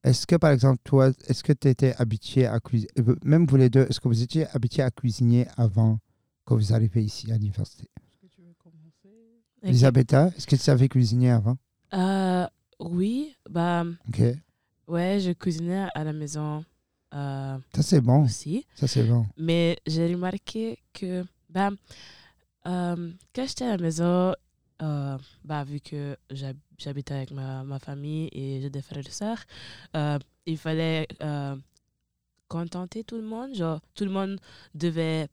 [0.09, 2.91] est-ce que, par exemple, toi, est-ce que tu étais habitué à cuisiner,
[3.25, 5.99] même vous les deux, est-ce que vous étiez habitué à cuisiner avant
[6.47, 7.85] que vous arriviez ici à l'université?
[8.01, 9.43] Est-ce que tu veux commencer?
[9.63, 9.69] Ok.
[9.69, 11.57] Elisabetta, est-ce que tu savais cuisiner avant?
[11.95, 12.47] Euh,
[12.81, 14.21] oui, bah, Ok.
[14.89, 16.65] ouais, je cuisinais à la maison
[17.15, 18.25] euh, Ça, c'est bon.
[18.25, 18.67] aussi.
[18.75, 19.27] Ça, c'est bon.
[19.37, 21.71] Mais j'ai remarqué que, bah,
[22.67, 24.33] euh, quand j'étais à la maison,
[24.83, 29.11] euh, bah, vu que j'hab- j'habitais avec ma, ma famille et j'ai des frères et
[29.11, 29.43] sœurs,
[29.97, 31.57] euh, il fallait euh,
[32.49, 33.55] contenter tout le monde.
[33.55, 34.41] Genre, tout le monde
[34.75, 35.29] devait.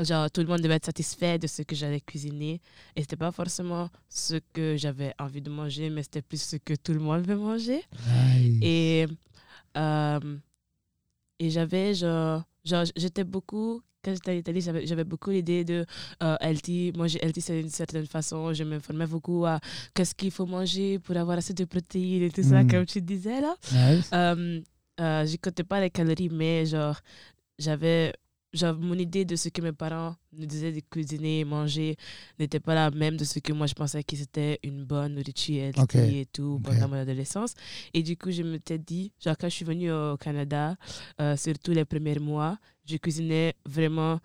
[0.00, 2.60] Genre, tout le monde devait être satisfait de ce que j'allais cuisiner.
[2.96, 6.74] Et c'était pas forcément ce que j'avais envie de manger, mais c'était plus ce que
[6.74, 7.82] tout le monde veut manger.
[8.06, 8.58] Nice.
[8.62, 9.06] Et,
[9.76, 10.38] euh,
[11.38, 15.84] et j'avais, genre, genre j'étais beaucoup, quand j'étais en Italie, j'avais j'avais beaucoup l'idée de
[16.22, 16.92] euh, healthy.
[16.96, 18.52] Manger healthy, c'est d'une certaine façon.
[18.52, 19.60] Je m'informais beaucoup à
[19.94, 22.70] qu'est-ce qu'il faut manger pour avoir assez de protéines et tout ça, Mm.
[22.70, 23.54] comme tu disais là.
[23.72, 24.10] Nice.
[24.12, 24.60] Euh,
[25.00, 26.98] euh, je comptais pas les calories, mais genre,
[27.58, 28.12] j'avais.
[28.52, 31.96] Genre, mon idée de ce que mes parents nous disaient de cuisiner et manger
[32.38, 35.62] n'était pas la même de ce que moi je pensais que c'était une bonne nourriture
[35.62, 35.94] healthy Ok.
[35.94, 37.54] et tout pendant mon adolescence.
[37.94, 40.76] Et du coup, je m'étais dit, genre, quand je suis venue au Canada,
[41.20, 44.20] euh, surtout les premiers mois, je cuisinais vraiment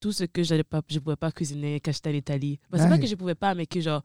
[0.00, 0.62] tout ce que je ne
[0.98, 2.58] pouvais pas cuisiner quand j'étais en Italie.
[2.70, 4.02] Bah, c'est pas que je pouvais pas, mais que genre.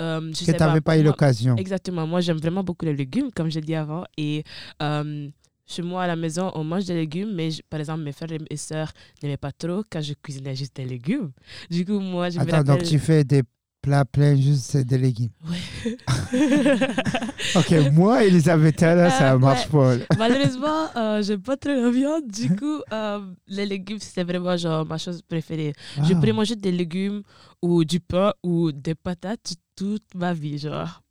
[0.00, 1.56] euh, je que tu n'avais pas eu moi- l'occasion.
[1.56, 2.06] Exactement.
[2.08, 4.04] Moi, j'aime vraiment beaucoup les légumes, comme je l'ai dit avant.
[4.16, 4.42] Et
[4.80, 5.28] euh,
[5.72, 8.28] chez moi, à la maison, on mange des légumes, mais je- par exemple, mes frères
[8.50, 11.30] et sœurs n'aimaient pas trop quand je cuisinais juste des légumes.
[11.70, 13.42] Du coup, moi, je me Attends, donc tu fais des
[13.80, 15.30] plat plein juste de légumes.
[15.50, 15.96] Ouais.
[17.56, 19.96] Ok, moi, Elisabeth, là, ça Euh, marche pas.
[19.96, 20.04] là.
[20.16, 22.26] Malheureusement, euh, j'aime pas trop la viande.
[22.30, 25.72] Du coup, euh, les légumes, c'était vraiment genre ma chose préférée.
[25.96, 26.14] Je Ah.
[26.14, 27.22] pourrais manger des légumes
[27.60, 31.02] ou du pain ou des patates toute ma vie, genre.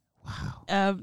[0.72, 0.94] Euh,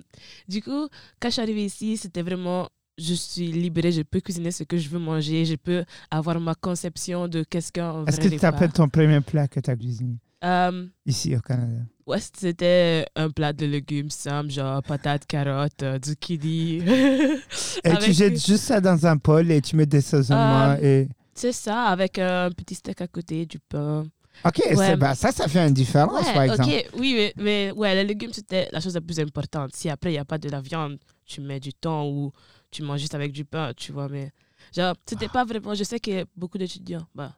[0.49, 0.89] du coup,
[1.21, 4.77] quand je suis arrivée ici, c'était vraiment, je suis libérée, je peux cuisiner ce que
[4.77, 8.73] je veux manger, je peux avoir ma conception de qu'est-ce qu'un Est-ce que tu t'appelles
[8.73, 10.17] ton premier plat que tu as cuisiné?
[10.45, 15.99] Euh, ici au Canada ouais, c'était un plat de légumes simple, genre patates, carottes, euh,
[16.05, 16.79] zucchini.
[17.85, 21.09] Et tu jettes juste ça dans un bol et tu mets des assaisonnements Euh, et...
[21.35, 24.05] C'est ça, avec un petit steak à côté, du pain.
[24.45, 24.97] Ok, ouais.
[24.97, 26.69] bah, ça, ça fait une différence, par exemple.
[26.69, 29.71] ok, oui, mais, mais ouais, les légumes, c'était la chose la plus importante.
[29.75, 32.33] Si après, il n'y a pas de la viande, tu mets du thon ou
[32.71, 34.31] tu manges juste avec du pain, tu vois, mais
[34.75, 35.75] genre, c'était pas vraiment.
[35.75, 37.35] Je sais que beaucoup d'étudiants, bah,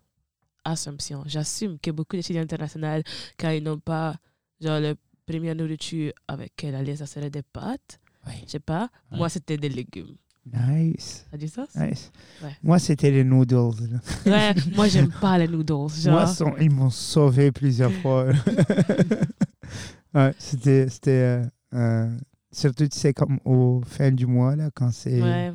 [0.65, 3.03] Assomption, j'assume que beaucoup d'étudiants internationaux,
[3.39, 4.17] quand ils n'ont pas,
[4.61, 4.95] genre, la
[5.27, 8.35] première nourriture avec quelle allait, ça serait des pâtes, Oui.
[8.47, 8.91] je sais pas.
[9.11, 10.17] Moi, c'était des légumes.
[10.53, 11.27] Nice.
[11.31, 11.67] Ça dit ça?
[11.77, 12.11] nice.
[12.43, 12.57] Ouais.
[12.63, 14.01] Moi, c'était les noodles.
[14.27, 15.89] Ouais, moi, j'aime pas les noodles.
[15.95, 18.27] Genre, Moi, sont- ils m'ont sauvé plusieurs fois.
[20.15, 20.89] ouais, c'était.
[20.89, 22.17] c'était euh, euh,
[22.53, 25.21] surtout, tu sais, comme au fin du mois, là, quand c'est.
[25.23, 25.53] ouais,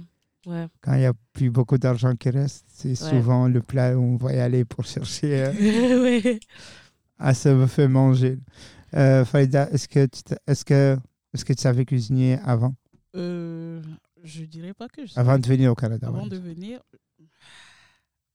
[0.48, 0.68] ouais.
[0.82, 2.96] Quand il n'y a plus beaucoup d'argent qui reste, c'est Ouais.
[2.96, 6.34] souvent le plat où on va y aller pour chercher euh,
[7.20, 8.38] à se faire manger.
[8.94, 10.98] Euh, Farida, est-ce que, tu est-ce, que,
[11.34, 12.76] est-ce que tu savais cuisiner avant,
[13.16, 13.82] Euh,
[14.24, 16.80] je dirais pas que je avant de venir au Canada avant de venir,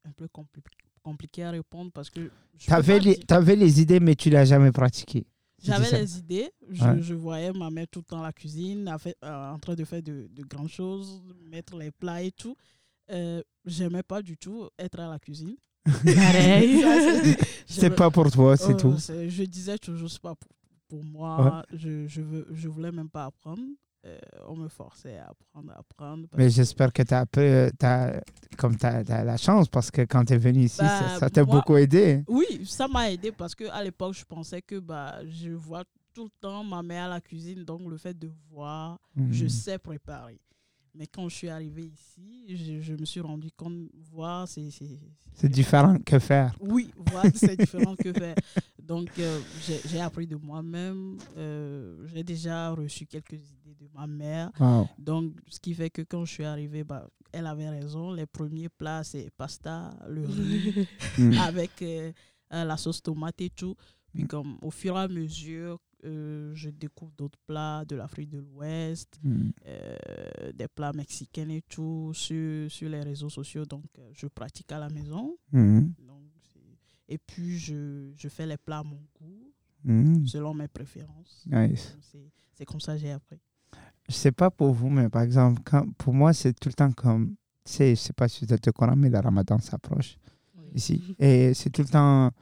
[0.05, 0.63] un peu compli-
[1.03, 4.45] compliqué à répondre parce que Tu avais les, dire- t'avais les idées, mais tu l'as
[4.45, 5.25] jamais pratiqué.
[5.63, 7.03] J'avais les idées, je, Ouais.
[7.03, 9.75] je voyais ma mère tout le temps à la cuisine, à fait- euh, en train
[9.75, 12.57] de faire de, de grandes choses, mettre les plats et tout.
[13.11, 15.55] Euh, J'aimais pas du tout être à la cuisine.
[15.85, 16.83] Pareil.
[17.67, 18.97] C'est- pas pour toi, c'est euh, tout.
[18.99, 20.51] Je disais toujours, c'est pas pour,
[20.89, 23.63] pour moi, je, je, veux, je voulais même pas apprendre.
[24.07, 26.27] Euh, on me forçait à apprendre, à apprendre.
[26.35, 28.23] Mais j'espère que tu as,
[28.57, 31.77] comme la chance parce que quand tu es venu ici, ça- Bah, ça t'a beaucoup
[31.77, 32.25] aidé.
[32.27, 35.85] Oui, ça m'a aidé parce que à l'époque, je pensais que bah, je vois
[36.15, 38.99] tout le temps ma mère à la cuisine, donc le fait de voir,
[39.31, 39.49] je Mhm.
[39.51, 40.41] sais préparer.
[40.93, 44.71] Mais quand je suis arrivée ici, je, je me suis rendu compte, voir, c'est.
[44.71, 44.99] c'est-
[45.49, 46.53] différent que faire.
[46.59, 48.35] Oui, voir, c'est différent que faire.
[48.83, 51.17] Donc, euh, j'ai j'ai appris de moi-même.
[51.37, 54.51] euh, j'ai déjà reçu quelques idées de ma mère.
[54.61, 54.89] Wow.
[54.99, 58.13] Donc, ce qui fait que quand je suis arrivée, bah, elle avait raison.
[58.13, 60.87] Les premiers plats, c'est pasta, le riz,
[61.19, 61.33] Mm.
[61.39, 62.13] avec euh,
[62.53, 63.75] euh, la sauce tomate et tout.
[64.13, 64.27] Puis Mm.
[64.27, 69.19] comme au fur et à mesure, euh, je découvre d'autres plats de l'Afrique de l'Ouest,
[69.23, 69.51] Mm.
[69.67, 73.65] euh, des plats mexicains et tout sur, sur les réseaux sociaux.
[73.65, 75.37] Donc, euh, je pratique à la maison.
[75.53, 75.81] Mm.
[76.07, 76.23] Donc,
[77.13, 79.53] et puis, je, je fais les plats à mon goût,
[80.27, 81.45] selon mes préférences.
[81.47, 81.97] Nice.
[82.55, 83.41] C'est comme ça que j'ai appris.
[84.11, 86.91] Je sais pas pour vous, mais par exemple, quand, pour moi, c'est tout le temps
[86.91, 87.37] comme.
[87.65, 90.17] Je sais pas si vous êtes au courant, mais le ramadan s'approche
[90.75, 91.15] ici.
[91.21, 92.33] Et c'est tout le temps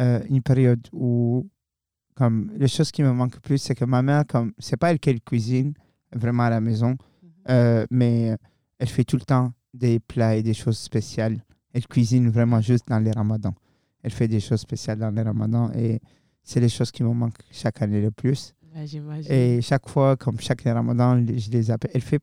[0.00, 1.46] euh, une période où,
[2.14, 4.92] comme, les choses qui me manquent le plus, c'est que ma mère, comme, c'est pas
[4.92, 5.74] elle qui cuisine
[6.10, 6.96] vraiment à la maison,
[7.50, 8.34] euh, mais
[8.78, 11.44] elle fait tout le temps des plats et des choses spéciales.
[11.74, 13.54] Elle cuisine vraiment juste dans les ramadans.
[14.02, 16.00] Elle fait des choses spéciales dans les ramadans et
[16.42, 18.54] c'est les choses qui me manquent chaque année le plus.
[18.74, 19.30] Ouais, j'imagine.
[19.32, 21.90] Et chaque fois, comme chaque ramadan, je les appelle.
[21.94, 22.20] Elle fait,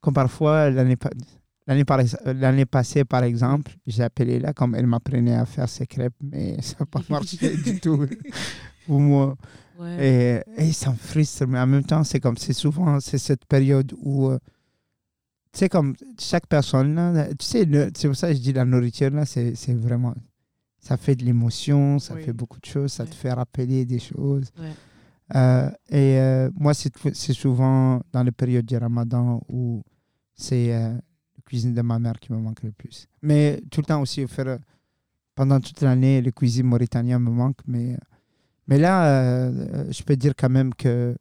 [0.00, 1.10] comme parfois, l'année pa-
[1.66, 5.86] l'année par- l'année passée, par exemple, j'ai appelé là, comme elle m'apprenait à faire ses
[5.86, 8.04] crêpes, mais ça n'a pas marché du tout
[8.86, 9.36] pour moi.
[9.78, 10.42] Ouais.
[10.56, 13.44] Et, et ça me frustre, mais en même temps, c'est comme, c'est souvent, c'est cette
[13.44, 14.38] période où, euh,
[15.52, 18.64] tu sais, comme chaque personne, là, tu sais, c'est pour ça que je dis la
[18.64, 20.14] nourriture, là, c'est c'est vraiment,
[20.80, 22.22] ça fait de l'émotion, ça Oui.
[22.22, 24.50] fait beaucoup de choses, ça te fait rappeler des choses.
[24.58, 24.70] Ouais.
[25.34, 29.82] Euh, et euh, moi, c'est souvent dans la période du ramadan où
[30.34, 33.06] c'est euh, la cuisine de ma mère qui me manque le plus.
[33.22, 34.58] Mais tout le temps aussi, au faire,
[35.34, 37.58] pendant toute l'année, la cuisine mauritanienne me manque.
[37.66, 37.96] Mais,
[38.66, 39.50] mais là,
[39.90, 41.16] je peux dire quand même que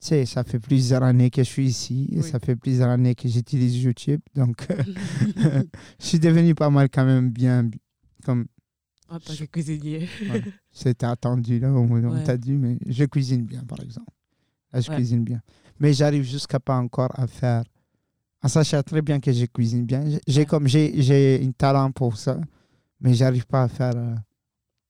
[0.00, 2.22] ça fait plusieurs années que je suis ici et Oui.
[2.22, 4.20] ça fait plusieurs années que j'utilise YouTube.
[4.34, 4.66] Donc,
[5.36, 5.62] je
[6.06, 7.68] suis devenu pas mal quand même bien,
[8.24, 8.46] comme
[9.08, 10.08] en tant que cuisinier.
[10.70, 12.24] c'était attendu, là, on, on Ouais.
[12.24, 14.10] t'a dit, mais je cuisine bien, par exemple.
[14.72, 14.96] Là, je Ouais.
[14.96, 15.40] cuisine bien.
[15.80, 17.64] Mais j'arrive jusqu'à pas encore à faire.
[18.42, 20.04] En sachant très bien que je cuisine bien.
[20.26, 20.46] J'ai- Ouais.
[20.46, 22.38] comme j'ai j'ai un talent pour ça,
[23.00, 24.14] mais j'arrive pas à faire euh,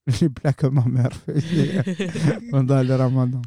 [0.21, 1.83] les plats que ma mère faisait
[2.51, 3.41] pendant le ramadan.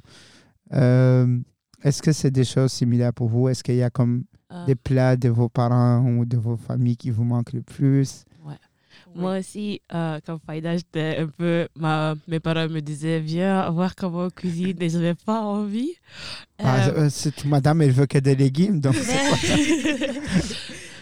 [0.74, 1.40] Euh,
[1.84, 3.50] Est-ce que c'est des choses similaires pour vous?
[3.50, 6.98] Est-ce qu'il y a comme Ah, des plats de vos parents ou de vos familles
[6.98, 8.24] qui vous manquent le plus?
[9.16, 11.68] Moi aussi, euh, comme Faïda, j'étais un peu.
[11.78, 15.94] Ma, mes parents me disaient Viens voir comment on cuisine et je n'avais pas envie.
[16.60, 18.96] Ah, Euh, euh, madame, elle veut que des légumes, donc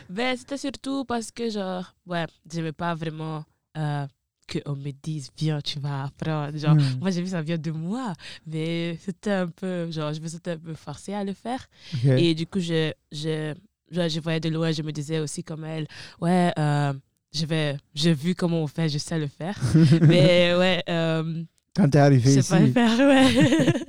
[0.10, 3.44] ben, c'était surtout parce que, genre, ouais, j'aimais pas vraiment
[3.78, 4.06] euh,
[4.52, 6.58] qu'on me dise Viens, tu vas apprendre.
[6.58, 7.00] Genre, Hmm.
[7.02, 8.14] moi, j'ai vu ça vient de moi,
[8.48, 9.92] mais c'était un peu.
[9.92, 11.68] Genre, je me sentais un peu forcée à le faire.
[12.18, 13.54] Et du coup, je, je,
[13.92, 15.88] je, je voyais de loin, je me disais aussi comme elle,
[16.22, 16.94] ouais, euh,
[17.34, 19.58] je vais, j'ai vu comment on fait, je sais le faire.
[20.02, 21.44] mais ouais, euh,
[21.76, 23.74] Quand t'es je arrivé sais pas le ici, faire, ouais.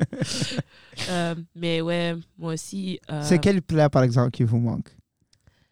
[1.09, 3.00] Euh, mais ouais, moi aussi.
[3.11, 4.94] euh, c'est quel plat, par exemple, qui vous manque?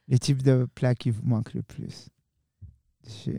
[0.09, 2.09] Les types de plats qui vous manquent le plus
[3.07, 3.33] Je-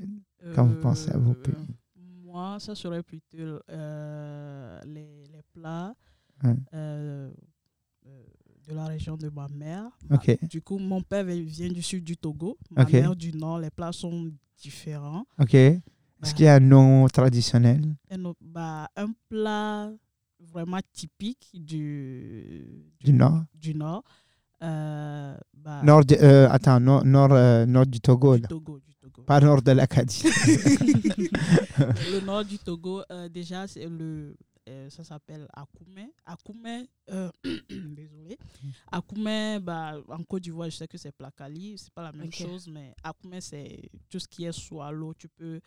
[0.54, 1.56] Quand vous pensez à vos pays?
[1.58, 3.60] Euh, Moi, ça serait plutôt
[4.86, 5.96] les, les plats
[6.44, 6.56] Ouais.
[6.74, 7.32] euh,
[8.06, 8.24] euh,
[8.68, 9.90] de la région de ma mère.
[10.10, 13.60] Ma- Du coup, mon père vi- vient du sud du Togo, ma mère du nord.
[13.60, 14.30] Les plats sont
[14.62, 15.26] différents.
[15.40, 15.54] Ok.
[15.54, 17.82] Est-ce qu'il y a un nom traditionnel?
[18.12, 19.90] Un, bah, un plat
[20.40, 22.66] vraiment typique du,
[23.00, 24.04] du Nord du nord.
[24.62, 28.42] euh, bah, Nord de- euh, attends, nord, nord, euh, nord du Togo, du.
[28.42, 29.22] Togo, du Togo.
[29.24, 30.24] Pas nord de l'Acadie.
[32.12, 34.36] le nord du Togo, déjà, c'est le,
[34.70, 36.14] euh, ça s'appelle Akoumé.
[36.26, 37.32] Akoumé, euh,
[37.70, 38.38] désolé.
[38.92, 42.68] Akoumé, bah, en Côte d'Ivoire, je sais que c'est Placali, c'est pas la même chose,
[42.68, 45.60] mais Akoumé, c'est tout ce qui est swallow, tu peux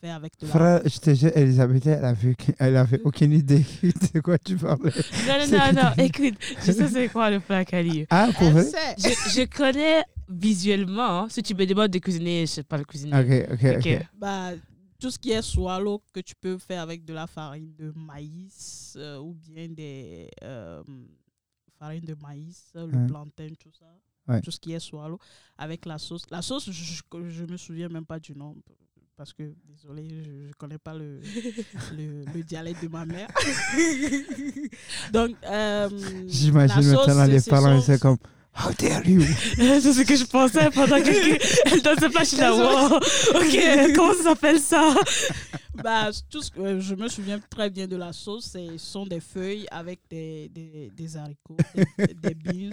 [0.00, 0.52] faire avec de la...
[0.52, 3.64] Frère, je te jure, Elisabeth, elle avait, elle avait aucune idée
[4.14, 4.92] de quoi tu parlais.
[5.26, 8.06] Non, non, non, non, écoute, je sais c'est quoi le plat cali.
[8.10, 8.64] Ah, pour vrai.
[8.98, 11.28] Je, je connais visuellement, hein.
[11.30, 13.18] si tu me demandes de cuisiner, je sais pas le cuisiner.
[13.18, 13.86] Ok, ok, ok.
[13.86, 14.06] Ok.
[14.18, 14.50] Bah,
[15.04, 18.94] tout ce qui est swallow que tu peux faire avec de la farine de maïs
[18.96, 20.82] euh, ou bien des euh,
[21.78, 23.06] farines de maïs, le Ouais.
[23.06, 23.84] plantain, tout ça.
[24.26, 24.40] Ouais.
[24.40, 25.18] Tout ce qui est swallow
[25.58, 26.22] avec la sauce.
[26.30, 28.56] La sauce, je, je, me souviens même pas du nom
[29.14, 31.20] parce que, désolé, je, je connais pas le,
[31.92, 33.28] le, le dialecte de ma mère.
[35.12, 35.90] Donc, euh,
[36.26, 38.16] J'imagine la sauce, maintenant les parents, c'est comme
[38.56, 39.20] How dare you?
[39.56, 42.96] C'est ce que je pensais pendant que elle donne ce plat, je suis là, wow.
[42.96, 44.94] Ok, comment ça s'appelle ça?
[45.82, 48.50] Bah, tout ce que- euh, je me souviens très bien de la sauce.
[48.52, 51.56] Ce sont des feuilles avec des, des, des haricots,
[51.98, 52.70] des, des beans.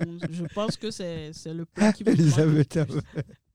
[0.00, 2.10] Donc, je pense que c'est c'est le plat qui me.
[2.12, 2.78] Elisabeth,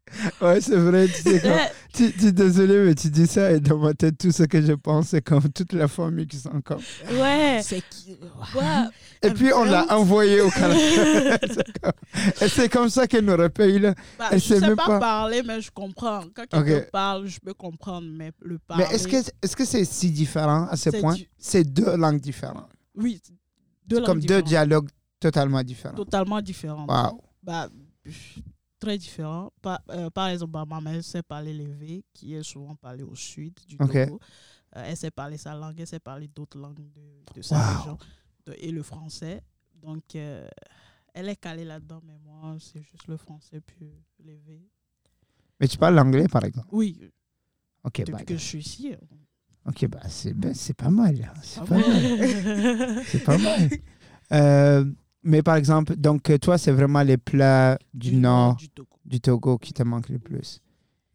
[0.42, 3.52] ouais, c'est vrai, tu sais, comme, Ouais, tu, tu es désolé, mais tu dis ça
[3.52, 6.38] et dans ma tête, tout ce que je pense, c'est comme toute la famille qui
[6.38, 6.80] sont comme.
[7.12, 7.60] Ouais.
[7.64, 8.12] C'est qui?
[8.56, 8.64] Ouais.
[9.24, 11.40] Et puis on l'a envoyé au Canada.
[11.42, 13.96] C'est et c'est comme ça qu'elle nous repaye là.
[14.20, 15.00] Bah, Elle je sait sais même pas, pas.
[15.00, 16.22] parler, mais je comprends.
[16.36, 18.86] Quand quelqu'un parle, je peux comprendre, mais le parler.
[18.88, 21.16] Mais est-ce que est-ce que c'est si différent à ce C'est point?
[21.16, 22.70] du- C'est deux langues différentes.
[22.96, 23.20] Oui,
[23.88, 24.90] deux langues Comme deux dialogues
[25.20, 25.96] totalement différents.
[25.96, 26.88] totalement différentes.
[26.90, 27.20] Waouh.
[27.42, 27.70] Bah,
[28.80, 29.52] très différents.
[29.62, 33.16] Par, euh, par exemple, bah, ma mère sait parler l'évé, qui est souvent parlé au
[33.16, 33.78] sud du.
[33.78, 34.20] Togo.
[34.76, 37.78] Euh, elle sait parler sa langue, elle sait parler d'autres langues de, de sa Wow.
[37.78, 37.98] région,
[38.46, 39.42] de- et le français.
[39.76, 40.48] Donc, euh,
[41.14, 44.62] elle est calée là-dedans, mais moi, c'est juste le français puis l'évé.
[45.60, 46.68] Mais tu parles l'anglais par exemple?
[46.72, 47.00] Oui,
[47.84, 48.94] Ok, depuis bah, que je suis ici.
[48.94, 48.98] euh,
[49.70, 51.16] ok, bah c'est ben, c'est pas mal.
[51.24, 51.34] hein.
[51.42, 53.04] C'est pas pas mal.
[53.06, 53.70] C'est pas mal.
[55.28, 58.90] Euh, mais par exemple, donc euh, toi, c'est vraiment les plats du, nord du Togo.
[59.06, 60.62] du Togo qui te manquent le plus.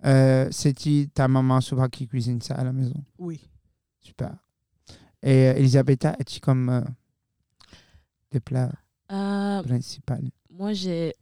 [0.05, 3.03] Euh, C'est-tu ta maman souvent qui cuisine ça à la maison?
[3.19, 3.41] Oui.
[4.01, 4.35] Super.
[5.23, 6.81] Et euh, Elisabetta, es-tu comme euh,
[8.31, 8.73] des plats
[9.11, 10.15] Euh, principaux
[10.51, 11.15] moi, j'ai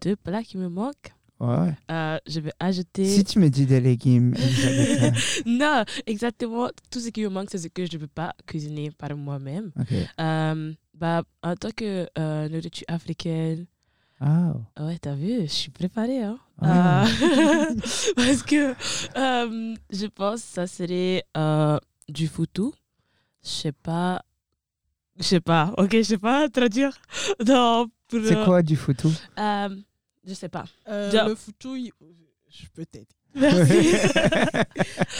[0.00, 1.12] deux plats qui me manquent.
[1.40, 1.72] Ouais.
[1.90, 3.04] Euh, je vais ajouter.
[3.04, 5.12] Si tu me dis des légumes, Elisabetta.
[5.46, 6.68] non, exactement.
[6.90, 9.70] Tout ce qui me manque, c'est ce que je ne peux pas cuisiner par moi-même.
[9.78, 9.86] ok.
[10.20, 13.66] Euh, bah, en tant que euh, nourriture africaine,
[14.20, 14.52] Ah.
[14.80, 16.22] ouais, t'as vu, je suis préparée.
[16.22, 16.38] Hein?
[16.60, 17.04] Ah.
[17.22, 17.74] Euh,
[18.16, 18.74] parce que
[19.16, 22.74] euh, je pense que ça serait euh, du foutou.
[23.44, 24.22] Je sais pas.
[25.16, 26.96] Je sais pas, ok, je sais pas traduire.
[27.46, 29.68] Non, pour, C'est quoi du foutou euh,
[30.26, 30.64] Je sais pas.
[30.88, 31.92] Euh, Ja- le foutou, il-
[32.48, 33.06] je peux t'aider.
[33.34, 33.88] Merci.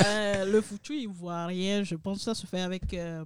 [0.04, 3.24] Euh, le foutu ivoirien, je pense que ça se fait avec euh,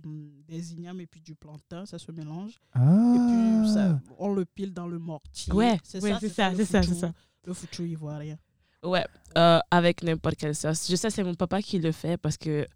[0.48, 2.58] des ignames et puis du plantain, ça se mélange.
[2.72, 3.14] Ah.
[3.14, 5.52] Et puis ça, on le pile dans le mortier.
[5.52, 7.12] Ouais, c'est ouais, ça, c'est ça, le c'est ça, ça.
[7.44, 8.38] Le foutu ivoirien.
[8.82, 9.04] Ouais,
[9.36, 10.90] euh, avec n'importe quelle sauce.
[10.90, 12.66] Je sais, c'est mon papa qui le fait parce que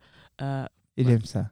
[0.41, 0.67] euh,
[0.97, 1.51] Il aime ça.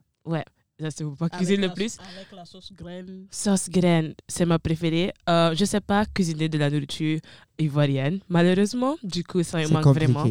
[0.81, 1.97] Ça, c'est Avec cuisine le plus.
[2.01, 3.27] Avec la sauce graine.
[3.31, 5.13] Sauce graine, c'est ma préférée.
[5.29, 7.21] Euh, je sais pas cuisiner de la nourriture
[7.59, 8.97] ivoirienne, malheureusement.
[9.03, 10.25] Du coup, ça me manque vraiment.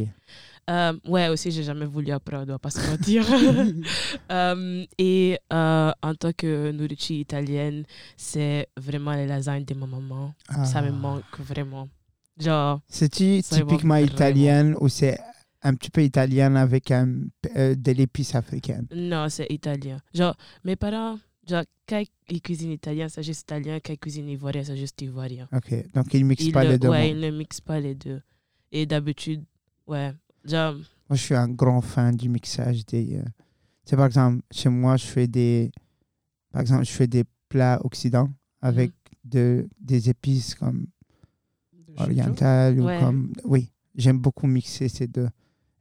[0.69, 3.25] Euh, ouais, aussi, j'ai jamais voulu apprendre, on va pas se mentir.
[4.31, 7.83] Euh, et euh, en tant que nourriture italienne,
[8.17, 10.33] c'est vraiment les lasagnes de ma maman.
[10.65, 10.91] Ça me Ah.
[10.91, 11.87] manque vraiment.
[12.39, 15.19] Genre, C'est-tu typiquement italienne ou c'est
[15.63, 17.07] un petit peu italienne avec un,
[17.55, 18.85] euh, de l'épice africaine.
[18.93, 19.97] Non, c'est italien.
[20.13, 23.79] Genre, mes parents, genre, quand ils cuisinent italien, c'est juste italien.
[23.83, 25.47] Quand ils cuisinent ivoirien, c'est juste ivoirien.
[25.53, 26.89] Ok, donc ils ne mixent Ils pas les deux.
[26.89, 27.15] Ouais, mots.
[27.15, 28.21] ils ne mixent pas les deux.
[28.71, 29.43] Et d'habitude,
[29.87, 30.13] ouais.
[30.45, 30.73] Genre,
[31.09, 33.17] Moi, je suis un grand fan du mixage des.
[33.17, 33.23] euh,
[33.85, 35.71] Tu sais, par exemple, chez moi, je fais des.
[36.51, 39.29] Par exemple, je fais des plats occidentaux avec Mhm.
[39.31, 40.87] de, des épices comme
[41.97, 42.99] orientales ou Ouais.
[42.99, 43.33] comme.
[43.43, 45.27] Oui, j'aime beaucoup mixer ces deux.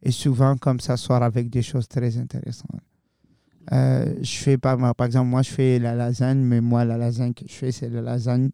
[0.03, 2.81] Et souvent, comme ça sort avec des choses très intéressantes.
[3.71, 7.33] Euh, je fais par, par exemple, moi, je fais la lasagne, mais moi, la lasagne
[7.33, 8.51] que je fais, c'est la lasagne.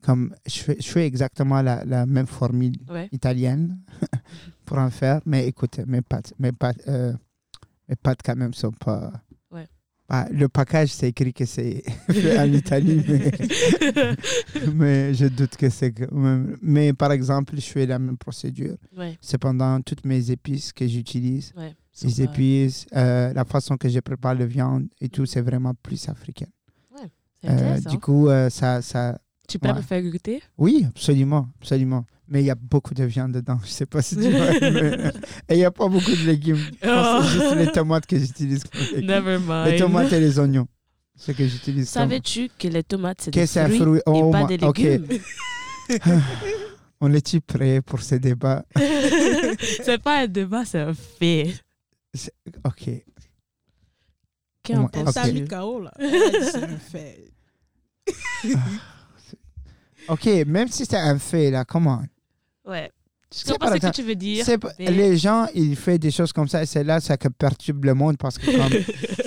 [0.00, 3.08] Comme je fais, je fais exactement la, la même formule ouais.
[3.12, 3.78] italienne
[4.64, 5.20] pour en faire.
[5.26, 7.12] Mais écoutez, mes pâtes, mes pâtes, euh,
[7.88, 9.12] mes pâtes quand même sont pas.
[10.08, 13.32] Bah, le package, c'est écrit que c'est fait en Italie, mais,
[14.74, 15.92] mais je doute que c'est.
[16.62, 18.76] Mais par exemple, je fais la même procédure.
[18.96, 21.74] ouais, Cependant, toutes mes épices que j'utilise, ouais.
[22.02, 25.74] les pas- épices, euh, la façon que je prépare la viande et tout, c'est vraiment
[25.74, 26.46] plus africain.
[27.44, 29.20] Euh, du coup, euh, ça, ça.
[29.48, 30.42] tu peux me faire goûter?
[30.58, 32.04] Oui, absolument, absolument.
[32.28, 33.58] Mais il y a beaucoup de viande dedans.
[33.62, 34.50] Je sais pas si tu vois.
[34.60, 35.12] mais-
[35.48, 36.58] Et il n'y a pas beaucoup de légumes.
[36.80, 38.64] Que C'est juste les tomates que j'utilise.
[38.64, 39.06] pour les légumes.
[39.06, 39.66] Never mind.
[39.68, 40.66] Les tomates et les oignons.
[41.14, 41.88] C'est ce que j'utilise.
[41.88, 44.00] Savais-tu que les tomates, c'est des fruits fruit.
[44.06, 45.06] Oh et pas des légumes?
[47.00, 48.64] On est-tu prêt pour ce débat?
[49.84, 51.52] C'est pas un débat, c'est un fait.
[52.64, 52.88] Ok.
[54.64, 55.92] Qu'en Ouais, penses-tu KO là.
[55.98, 57.30] Elle a dit, c'est un fait.
[60.08, 62.02] Ok, même si c'est un fait, là, comment
[62.66, 62.90] Ouais.
[63.32, 64.44] Je C'est comprends par ce que tu veux dire.
[64.44, 67.16] C'est pas- mais- Les gens, ils font des choses comme ça et c'est là ça
[67.16, 68.72] que perturbe le monde parce que comme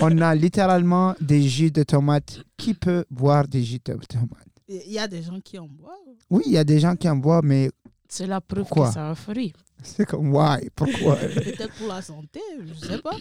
[0.00, 2.40] on a littéralement des jus de tomates.
[2.56, 4.46] Qui peut boire des jus de tomates?
[4.68, 5.92] Il y a des gens qui en boivent.
[6.30, 7.70] Oui, il y a des gens qui en boivent, mais
[8.08, 9.52] Cela prouve Pourquoi que c'est un fruit.
[9.82, 10.70] c'est comme why?
[10.74, 11.16] Pourquoi?
[11.34, 13.16] Peut-être pour la santé, je sais pas.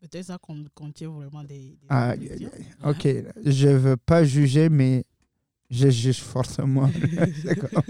[0.00, 1.76] Peut-être ça con- contient vraiment des.
[1.80, 2.14] des Ah.
[2.84, 3.08] Ok,
[3.46, 5.04] je veux pas juger, mais
[5.70, 6.90] je juge forcément.
[7.44, 7.82] c'est comme,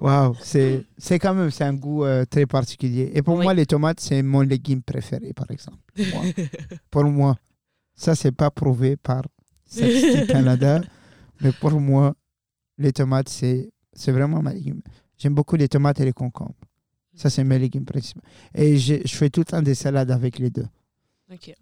[0.00, 3.10] wow, c'est, c'est quand même, c'est un goût euh, très particulier.
[3.14, 3.44] Et pour Oui.
[3.44, 5.78] moi, les tomates, c'est mon légume préféré, par exemple.
[5.96, 6.22] Moi.
[6.90, 7.36] pour moi,
[7.94, 9.22] ça, c'est pas prouvé par
[9.66, 10.80] Sexty Canada,
[11.40, 12.14] mais pour moi,
[12.78, 14.80] les tomates, c'est, c'est vraiment ma légume.
[15.16, 16.54] J'aime beaucoup les tomates et les concombres.
[17.14, 18.20] Ça, c'est mes légumes principaux.
[18.54, 20.66] Et je, je fais tout le temps des salades avec les deux.
[21.32, 21.52] Ok.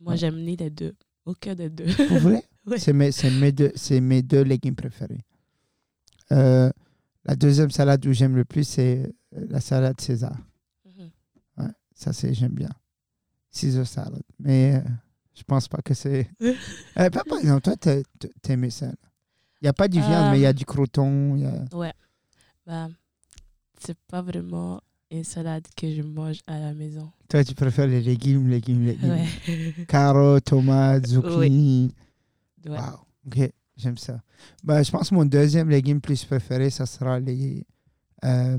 [0.00, 0.16] Moi, Ouais.
[0.16, 0.94] j'aime ni les deux.
[1.26, 1.86] Aucun des deux.
[2.08, 2.42] Pour vrai?
[2.64, 2.78] Ouais.
[2.78, 5.18] C'est mes, c'est mes, deux, c'est mes deux légumes préférés.
[6.30, 6.70] Euh,
[7.24, 10.36] la deuxième salade où j'aime le plus, c'est euh, la salade César.
[11.58, 12.70] Ouais, ça, c'est, j'aime bien.
[13.50, 14.22] Caesar salad.
[14.38, 14.88] Mais euh,
[15.34, 16.28] je pense pas que c'est.
[16.98, 17.74] Euh, pas- par exemple, toi,
[18.42, 18.86] t'aimais ça.
[19.60, 21.36] Il n'y a pas du viande, Euh, mais il y a du croton.
[21.36, 21.64] Y a...
[21.76, 21.92] Ouais.
[22.66, 22.88] Bah,
[23.80, 24.80] c'est pas vraiment
[25.10, 27.10] une salade que je mange à la maison.
[27.28, 29.10] Toi, tu préfères les légumes, légumes, légumes.
[29.10, 29.84] Ouais.
[29.88, 31.94] Carottes, tomates, zucchini.
[32.66, 32.70] Ouais.
[32.78, 33.06] Wow.
[33.26, 34.22] Ok, j'aime ça.
[34.62, 37.66] Bah, je pense que mon deuxième légume plus préféré, ça sera les
[38.24, 38.58] euh,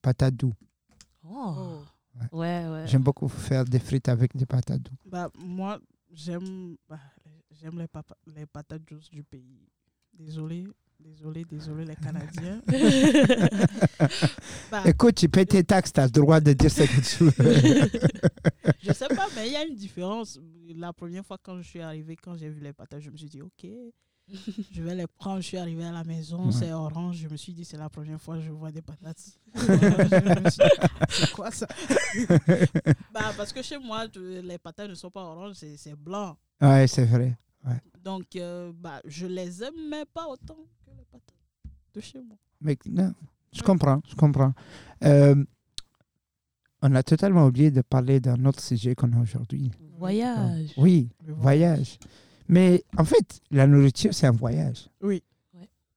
[0.00, 0.54] patates douces.
[1.24, 1.82] Oh.
[2.14, 2.26] Ouais.
[2.32, 2.86] Ouais, ouais.
[2.86, 4.98] J'aime beaucoup faire des frites avec des patates douces.
[5.06, 7.00] Bah, moi, j'aime bah,
[7.50, 9.68] j'aime les, papa- les patates douces du pays.
[10.12, 10.66] Désolé,
[11.04, 12.60] désolé, désolé les Canadiens.
[14.70, 17.24] Bah, Écoute, tu payes tes taxes, tu as le droit de dire ce que tu
[17.24, 18.72] veux.
[18.82, 20.38] je sais pas, mais il y a une différence.
[20.76, 23.28] La première fois quand je suis arrivée, quand j'ai vu les patates, je me suis
[23.28, 23.66] dit, ok,
[24.72, 25.40] je vais les prendre.
[25.42, 26.52] Je suis arrivée à la maison, Ouais.
[26.52, 27.16] c'est orange.
[27.16, 29.18] Je me suis dit, c'est la première fois que je vois des patates.
[29.54, 30.58] Dit,
[31.10, 31.66] c'est quoi ça?
[33.12, 36.36] Bah, Parce que chez moi, les patates ne sont pas oranges, c'est blanc.
[36.60, 37.36] ouais, c'est vrai.
[38.02, 40.58] Donc, euh, bah, je les aime, mais pas autant
[41.94, 42.36] de chez moi.
[42.60, 43.12] Mais non,
[43.52, 44.52] je comprends, je comprends.
[45.04, 45.34] Euh,
[46.82, 49.70] on a totalement oublié de parler d'un autre sujet qu'on a aujourd'hui.
[49.98, 50.72] Voyage.
[50.76, 51.98] Oui, voyage.
[52.48, 54.88] Mais en fait, la nourriture, c'est un voyage.
[55.00, 55.22] Oui.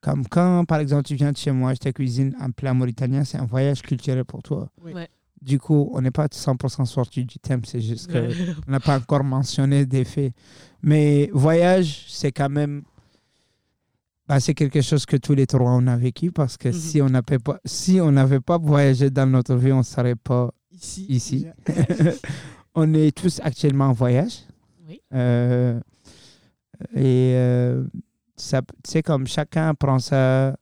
[0.01, 3.23] Comme quand, par exemple, tu viens de chez moi, je te cuisine un plat mauritanien,
[3.23, 4.69] c'est un voyage culturel pour toi.
[4.83, 4.93] Oui.
[4.93, 5.09] Ouais.
[5.41, 8.35] Du coup, on n'est pas 100% sorti du thème, c'est juste que Ouais.
[8.67, 10.33] on n'a pas encore mentionné des faits.
[10.83, 12.83] Mais voyage, c'est quand même.
[14.27, 16.73] Bah, c'est quelque chose que tous les trois on a vécu parce que Mhm.
[16.73, 20.15] si on n'avait pas, si on n'avait pas voyagé dans notre vie, on ne serait
[20.15, 21.05] pas Ici.
[21.07, 21.47] Ici.
[22.75, 24.39] on est tous actuellement en voyage.
[24.87, 25.01] Oui.
[25.13, 25.79] Euh,
[26.93, 27.85] et euh,
[28.35, 30.57] c'est comme chacun prend ça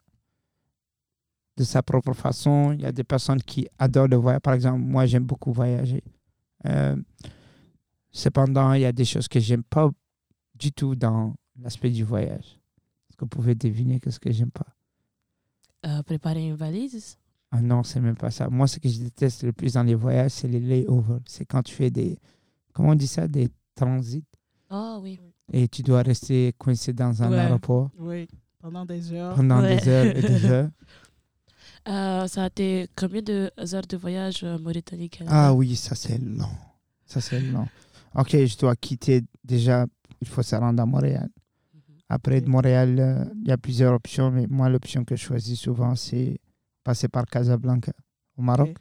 [1.57, 2.71] de sa propre façon.
[2.73, 4.41] Il y a des personnes qui adorent le voyage.
[4.41, 6.03] Par exemple, moi, j'aime beaucoup voyager.
[6.65, 6.95] Euh,
[8.11, 9.89] cependant, il y a des choses que j'aime pas
[10.55, 12.59] du tout dans l'aspect du voyage.
[13.13, 14.65] Est-ce que vous pouvez deviner qu'est-ce que j'aime pas?
[15.85, 17.15] Euh, préparer une valise?
[17.51, 18.49] Ah non, c'est même pas ça.
[18.49, 21.19] Moi, ce que je déteste le plus dans les voyages, c'est les layovers.
[21.27, 22.17] C'est quand tu fais des.
[22.73, 23.27] Comment on dit ça?
[23.27, 24.25] Des transits.
[24.71, 25.19] Oh oui.
[25.51, 27.37] Et tu dois rester coincé dans un Ouais.
[27.37, 28.27] aéroport Oui,
[28.59, 29.35] pendant des heures.
[29.35, 29.77] pendant Ouais.
[29.77, 30.69] des heures et des heures.
[31.87, 36.17] Euh, ça a été combien de heures de voyage euh, Mauritanie-Canada Ah oui, ça c'est
[36.17, 36.47] long.
[37.05, 37.67] Ça c'est long.
[38.15, 39.21] Ok, je dois quitter.
[39.43, 39.85] Déjà,
[40.21, 41.29] il faut se rendre à Montréal.
[42.09, 45.59] Après de Montréal, euh, il y a plusieurs options, mais moi, l'option que je choisis
[45.59, 46.39] souvent, c'est
[46.83, 47.93] passer par Casablanca,
[48.37, 48.75] au Maroc.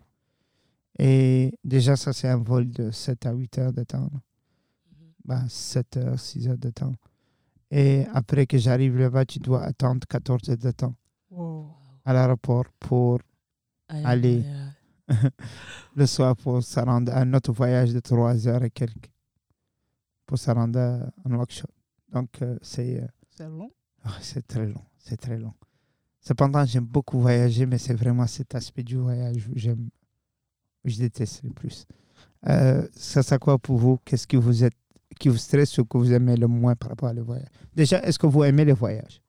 [0.98, 4.10] Et déjà, ça, c'est un vol de 7 à 8 heures de temps.
[4.10, 5.12] Mhm.
[5.24, 6.92] Ben, 7 heures, 6 heures de temps.
[7.70, 10.94] Et après que j'arrive là-bas, tu dois attendre 14 heures de temps
[11.30, 11.70] Wow.
[12.04, 13.20] à l'aéroport pour
[13.88, 14.42] Allez.
[14.44, 14.68] euh,
[15.96, 19.10] le soir pour se rendre à un autre voyage de 3 heures et quelques
[20.26, 21.68] pour se rendre à un workshop.
[22.12, 23.70] Donc, euh, c'est euh, C'est long.
[24.04, 24.82] ah, c'est très long.
[24.98, 25.54] C'est très long.
[26.20, 29.88] Cependant, j'aime beaucoup voyager, mais c'est vraiment cet aspect du voyage où j'aime,
[30.84, 31.86] je déteste le plus.
[32.48, 33.98] Euh, ça, c'est quoi pour vous?
[34.04, 34.76] Qu'est-ce que vous êtes,
[35.18, 37.48] qui vous stresse ou que vous aimez le moins par rapport au voyage?
[37.74, 39.20] Déjà, est-ce que vous aimez les voyages?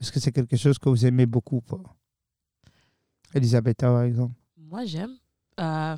[0.00, 1.80] Est-ce que c'est quelque chose que vous aimez beaucoup ou pas
[3.34, 4.34] Elisabeth, par exemple?
[4.56, 5.16] Moi, j'aime.
[5.60, 5.96] euh,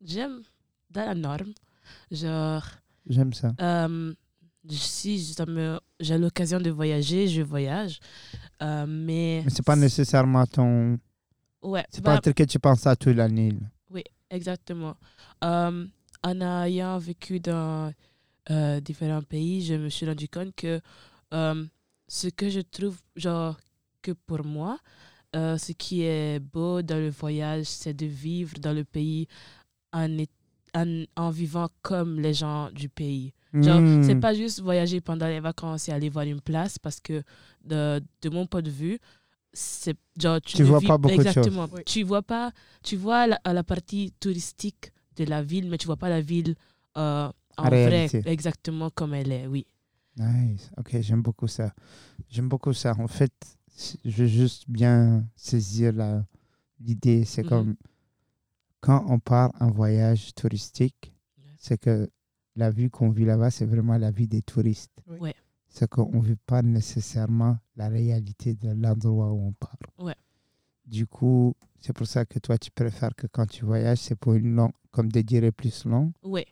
[0.00, 0.42] j'aime
[0.90, 1.52] dans la norme.
[2.10, 2.64] Genre,
[3.06, 3.52] J'aime ça.
[3.60, 4.14] euh,
[4.68, 5.34] si
[6.00, 7.98] j'ai l'occasion de voyager, je voyage.
[8.62, 10.98] Euh, mais Mais c'est pas nécessairement ton.
[11.62, 13.50] Ouais, C'est bah, pas un truc que tu penses à toute l'année.
[13.50, 14.00] là.
[14.30, 14.96] Exactement.
[15.44, 15.86] Euh,
[16.24, 17.92] en ayant vécu dans
[18.50, 20.80] euh, différents pays, je me suis rendu compte que
[22.08, 23.58] ce que je trouve, genre,
[24.00, 24.78] que pour moi,
[25.34, 29.28] ce qui est beau dans le voyage, c'est de vivre dans le pays
[29.92, 30.08] en,
[31.16, 33.34] en vivant comme les gens du pays.
[33.54, 34.02] Genre, Hmm.
[34.02, 37.22] c'est pas juste voyager pendant les vacances et aller voir une place parce que
[37.64, 38.98] de, de mon point de vue,
[39.52, 41.50] c'est genre tu, Tu ne vois vis- pas beaucoup de choses.
[41.84, 45.98] Tu vois pas, tu vois la, la partie touristique de la ville, mais tu vois
[45.98, 46.54] pas la ville
[46.96, 47.28] euh,
[47.58, 49.46] en vrai, exactement comme elle est.
[49.46, 49.66] Oui.
[50.16, 50.70] Nice.
[50.78, 51.74] Ok, j'aime beaucoup ça.
[52.30, 52.94] J'aime beaucoup ça.
[52.98, 53.32] En fait,
[54.04, 56.24] je veux juste bien saisir la-
[56.80, 57.24] l'idée.
[57.26, 57.48] C'est Mhm.
[57.50, 57.76] comme
[58.80, 61.12] quand on part en voyage touristique,
[61.58, 62.10] c'est que
[62.56, 64.92] la vie qu'on vit là-bas, c'est vraiment la vie des touristes.
[65.06, 65.18] Oui.
[65.20, 65.34] Ouais.
[65.68, 69.76] C'est qu'on ne vit pas nécessairement la réalité de l'endroit où on part.
[69.98, 70.14] Ouais.
[70.86, 74.34] Du coup, c'est pour ça que toi, tu préfères que quand tu voyages, c'est pour
[74.34, 76.46] une longue, comme des durées plus longues, Ouais.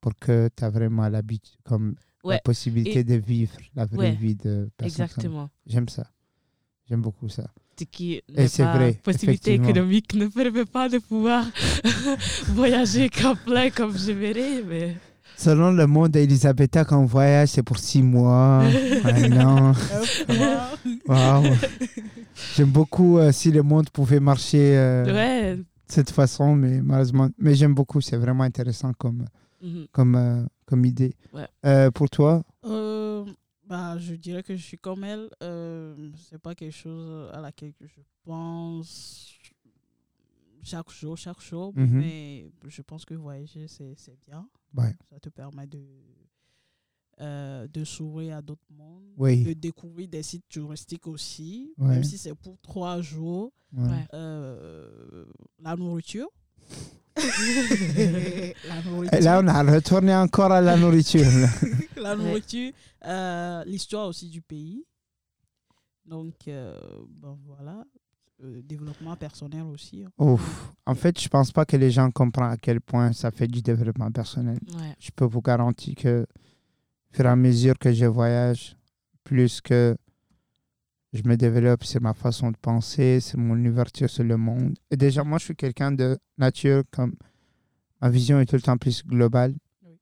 [0.00, 4.14] pour que tu as vraiment l'habitude, comme la possibilité Et- de vivre la vraie Ouais.
[4.14, 5.04] vie de personnes.
[5.06, 5.50] Exactement.
[5.66, 6.06] J'aime ça.
[6.88, 7.50] J'aime beaucoup ça.
[7.78, 11.44] Ce qui Et n'est c'est pas vrai, possibilité économique ne permet pas de pouvoir
[12.48, 14.96] voyager complet comme je verrais, mais
[15.40, 18.62] Selon le monde d'Elisabetta, quand on voyage, c'est pour six mois,
[19.04, 19.72] un an.
[21.08, 21.44] Waouh.
[22.56, 25.58] J'aime beaucoup euh, si le monde pouvait marcher euh, de ouais.
[25.86, 27.30] cette façon, mais malheureusement.
[27.38, 29.24] Mais j'aime beaucoup, c'est vraiment intéressant comme,
[29.62, 29.86] Mhm.
[29.92, 31.14] comme, euh, comme idée.
[31.32, 31.46] Ouais.
[31.64, 33.24] Euh, pour toi, Euh,
[33.66, 35.28] bah, je dirais que je suis comme elle.
[35.42, 35.94] Euh,
[36.28, 39.32] c'est pas quelque chose à laquelle que je pense
[40.62, 41.72] chaque jour, chaque jour.
[41.76, 41.98] Mhm.
[42.00, 44.48] Mais je pense que voyager, c'est c'est bien.
[44.76, 44.94] Ouais.
[45.10, 45.84] Ça te permet de,
[47.20, 49.42] euh, de s'ouvrir à d'autres mondes, Oui.
[49.44, 51.88] de découvrir des sites touristiques aussi, Ouais.
[51.88, 53.52] même si c'est pour trois jours.
[53.72, 54.06] ouais.
[54.14, 55.24] Euh,
[55.60, 56.28] la nourriture.
[57.16, 59.20] la Et nourriture.
[59.20, 61.26] là, on a retourné encore à la nourriture.
[61.96, 62.72] la nourriture,
[63.04, 64.84] euh, l'histoire aussi du pays.
[66.04, 67.84] Donc, euh, bon, voilà.
[68.42, 70.02] Euh, développement personnel aussi.
[70.04, 70.10] hein.
[70.24, 70.72] Ouf.
[70.86, 73.60] En fait, je pense pas que les gens comprennent à quel point ça fait du
[73.60, 74.58] développement personnel.
[74.78, 74.94] Ouais.
[74.98, 78.76] je peux vous garantir que, au fur et à mesure que je voyage,
[79.24, 79.94] plus que
[81.12, 84.78] je me développe sur ma façon de penser, sur mon ouverture sur le monde.
[84.90, 87.14] Et déjà, moi, je suis quelqu'un de nature, comme
[88.00, 89.54] ma vision est tout le temps plus globale.
[89.84, 89.98] Oui.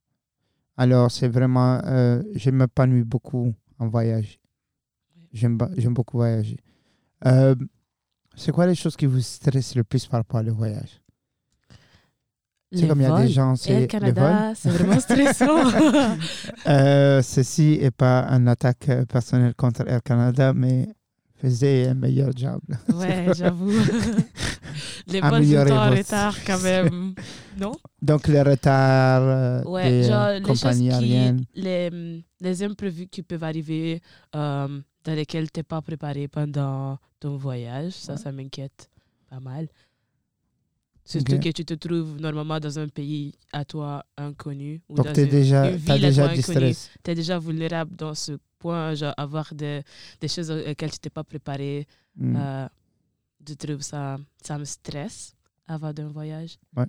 [0.77, 4.39] Alors, c'est vraiment, euh, je m'épanouis beaucoup en voyage.
[5.17, 5.29] Oui.
[5.33, 5.57] J'aime
[5.95, 6.59] beaucoup voyager.
[7.27, 7.57] Euh,
[8.39, 11.01] c'est quoi les choses qui vous stressent le plus par rapport au voyage?
[12.71, 15.71] C'est Les comme il y a des gens, c'est Air les Canada, c'est vraiment stressant.
[16.67, 20.89] Euh, ceci n'est pas une attaque euh, personnelle contre Air Canada, mais
[21.41, 22.61] faisait un meilleur job.
[22.95, 23.73] ouais, j'avoue.
[25.07, 27.15] Les vols le temps en retard quand même.
[27.59, 27.73] Non?
[28.03, 31.45] Donc, le retard euh, Ouais, des genre les compagnies qui, aériennes.
[31.55, 34.03] les, les imprévus qui peuvent arriver
[34.37, 38.19] euh, dans lesquels tu n'es pas préparé pendant ton voyage, ça, Ouais.
[38.19, 38.91] ça m'inquiète
[39.31, 39.69] pas mal.
[41.05, 41.43] Surtout Ok.
[41.45, 44.83] que tu te trouves normalement dans un pays à toi inconnu.
[44.91, 46.43] Ou Donc, tu une- déjà, une as déjà du inconnue.
[46.75, 46.91] stress.
[47.03, 49.83] tu es déjà vulnérable dans ce point, genre avoir des,
[50.21, 51.87] des choses auxquelles tu t'es pas préparé.
[52.17, 52.37] Mm.
[52.37, 52.69] Euh,
[53.49, 55.35] je trouve ça, ça me stresse
[55.67, 56.59] avant d'un voyage.
[56.77, 56.85] Ouais.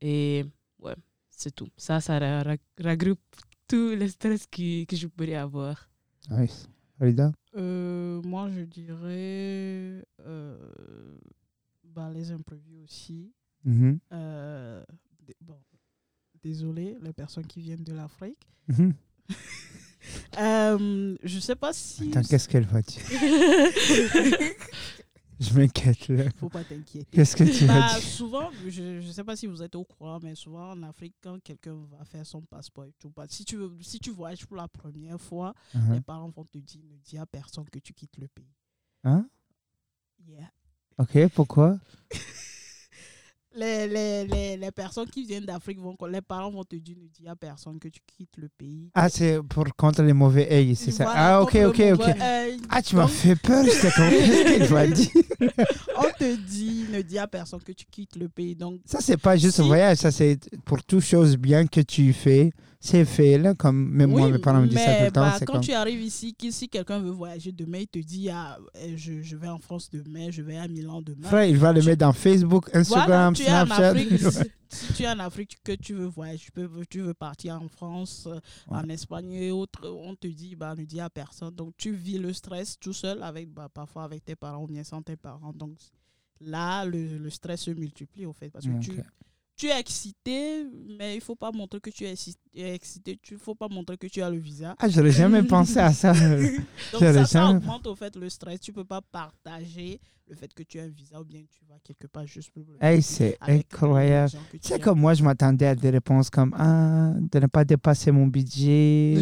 [0.00, 0.44] Et
[0.80, 0.96] ouais,
[1.30, 1.68] c'est tout.
[1.76, 2.56] Ça, ça ra- ra-
[2.90, 3.20] regroupe
[3.68, 5.88] tout le stress qui, que je pourrais avoir.
[6.30, 6.66] Nice.
[7.02, 10.56] Rida Euh, moi, je dirais euh,
[11.84, 13.32] bah, les imprévus aussi.
[14.12, 14.84] Euh,
[15.26, 15.58] d- bon,
[16.42, 18.48] désolé, les personnes qui viennent de l'Afrique.
[18.68, 18.94] Mhm.
[20.38, 22.10] Euh, je sais pas si.
[22.10, 23.02] Attends, qu'est-ce qu'elle va dire?
[25.42, 26.24] Je m'inquiète là.
[26.38, 27.04] Faut pas t'inquiéter.
[27.10, 29.84] Qu'est-ce que tu Bah, vas dire souvent, je ne sais pas si vous êtes au
[29.84, 33.44] courant, mais souvent en Afrique, quand quelqu'un va faire son passeport et tout, bah, si,
[33.44, 36.02] tu veux, si tu voyages pour la première fois, les Mhm.
[36.02, 38.54] parents vont te dire ne dis à personne que tu quittes le pays.
[39.04, 39.26] Hein?
[40.24, 40.50] Yeah.
[40.98, 41.78] Ok, pourquoi?
[43.54, 47.06] Les, les, les, les personnes qui viennent d'Afrique, vont, les parents vont te dire ne
[47.08, 48.88] dis à personne que tu quittes le pays.
[48.94, 51.04] Ah, c'est pour contre les mauvais œils, c'est ça.
[51.04, 52.00] Voilà, ah, ok, ok, le ok.
[52.20, 52.56] œil.
[52.70, 55.08] Ah, tu m'as fait peur, comme, qu'est-ce qu'elle va dire
[55.98, 58.54] On te dit ne dis à personne que tu quittes le pays.
[58.56, 59.68] Donc, Ça, c'est pas juste un Si.
[59.68, 62.52] voyage, ça, c'est pour toute chose bien que tu fais.
[62.84, 65.20] C'est fait, là, comme même moi, Oui, mes parents me disent ça tout le temps.
[65.20, 65.60] bah, quand comme...
[65.62, 69.36] tu arrives ici, si quelqu'un veut voyager demain, il te dit ah, euh, je, je
[69.36, 71.28] vais en France demain, je vais à Milan demain.
[71.28, 73.70] Frère, il va le tu- mettre dans Facebook, Voilà, Instagram, tu es en.
[73.70, 74.18] Afrique.
[74.68, 77.68] si, tu es en Afrique, que tu veux voyager, tu, peux, tu veux partir en
[77.68, 81.54] France, euh, en Espagne et autres, on te dit, bah, ne dis à personne.
[81.54, 84.84] Donc, tu vis le stress tout seul, avec, bah, parfois avec tes parents ou bien
[84.84, 85.52] sans tes parents.
[85.52, 85.76] Donc,
[86.40, 88.80] là, le, le stress se multiplie, au fait, parce que Ok.
[88.80, 88.92] tu,
[89.54, 90.64] tu es excité,
[90.98, 93.18] mais il faut pas montrer que tu es exci- excité.
[93.30, 94.74] Il faut pas montrer que tu as le visa.
[94.78, 96.12] Ah, j'aurais jamais pensé à ça.
[96.92, 98.60] Donc ça, ça augmente au fait le stress.
[98.60, 101.74] Tu peux pas partager le fait que tu as un visa ou bien tu vas
[101.84, 102.64] quelque part juste pour...
[102.68, 104.32] le Hey, c'est incroyable.
[104.62, 104.80] que aimes.
[104.80, 109.14] comme moi, je m'attendais à des réponses comme ah, de ne pas dépasser mon budget,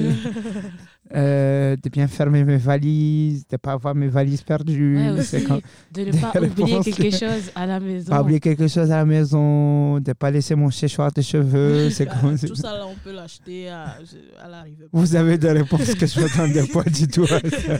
[1.15, 4.99] euh, de bien fermer mes valises, de ne pas avoir mes valises perdues.
[4.99, 5.61] Ouais, c'est aussi, comme,
[5.93, 6.85] de ne pas oublier réponses.
[6.85, 8.11] quelque chose à la maison.
[8.11, 11.91] pas oublier quelque chose à la maison, de ne pas laisser mon séchoir de cheveux.
[11.91, 13.97] C'est Bah, comme tout ça là, on peut l'acheter à,
[14.43, 14.87] à l'arrivée.
[14.93, 17.79] Vous avez des réponses que je m'attendais pas du tout à ça.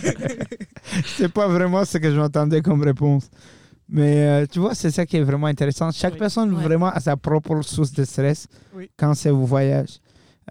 [1.17, 2.83] c'est pas vraiment ce que je m'attendais comme
[3.15, 3.31] réponse.
[3.89, 5.91] Mais euh, tu vois, c'est ça qui est vraiment intéressant.
[5.91, 6.19] Chaque Oui.
[6.21, 6.63] personne Ouais.
[6.63, 8.89] vraiment a sa propre source de stress Oui.
[8.97, 9.99] quand c'est au voyage.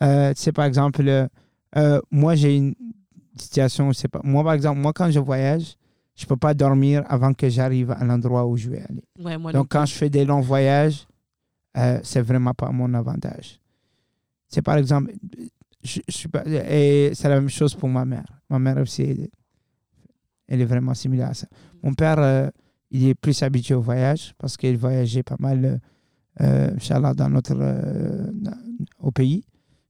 [0.04, 1.28] Euh, tu sais, par exemple, euh,
[1.78, 2.76] euh, moi, j'ai une
[3.38, 5.76] situation, c'est pas, moi, par exemple, moi, quand je voyage,
[6.16, 9.04] je peux pas dormir avant que j'arrive à l'endroit où je vais aller.
[9.18, 11.08] Ouais, moi non Donc, quand je fais des longs voyages,
[12.04, 13.58] c'est vraiment pas mon avantage.
[14.50, 15.14] C'est par exemple,
[15.82, 18.26] je, je suis pas, et c'est la même chose pour ma mère.
[18.50, 19.30] Ma mère aussi, elle,
[20.50, 21.48] elle est vraiment similaire à ça.
[21.84, 22.50] Mon père, euh,
[22.92, 25.80] il est plus habitué au voyage parce qu'il voyageait pas mal,
[26.42, 28.32] euh, euh, dans notre, euh,
[29.00, 29.44] au pays.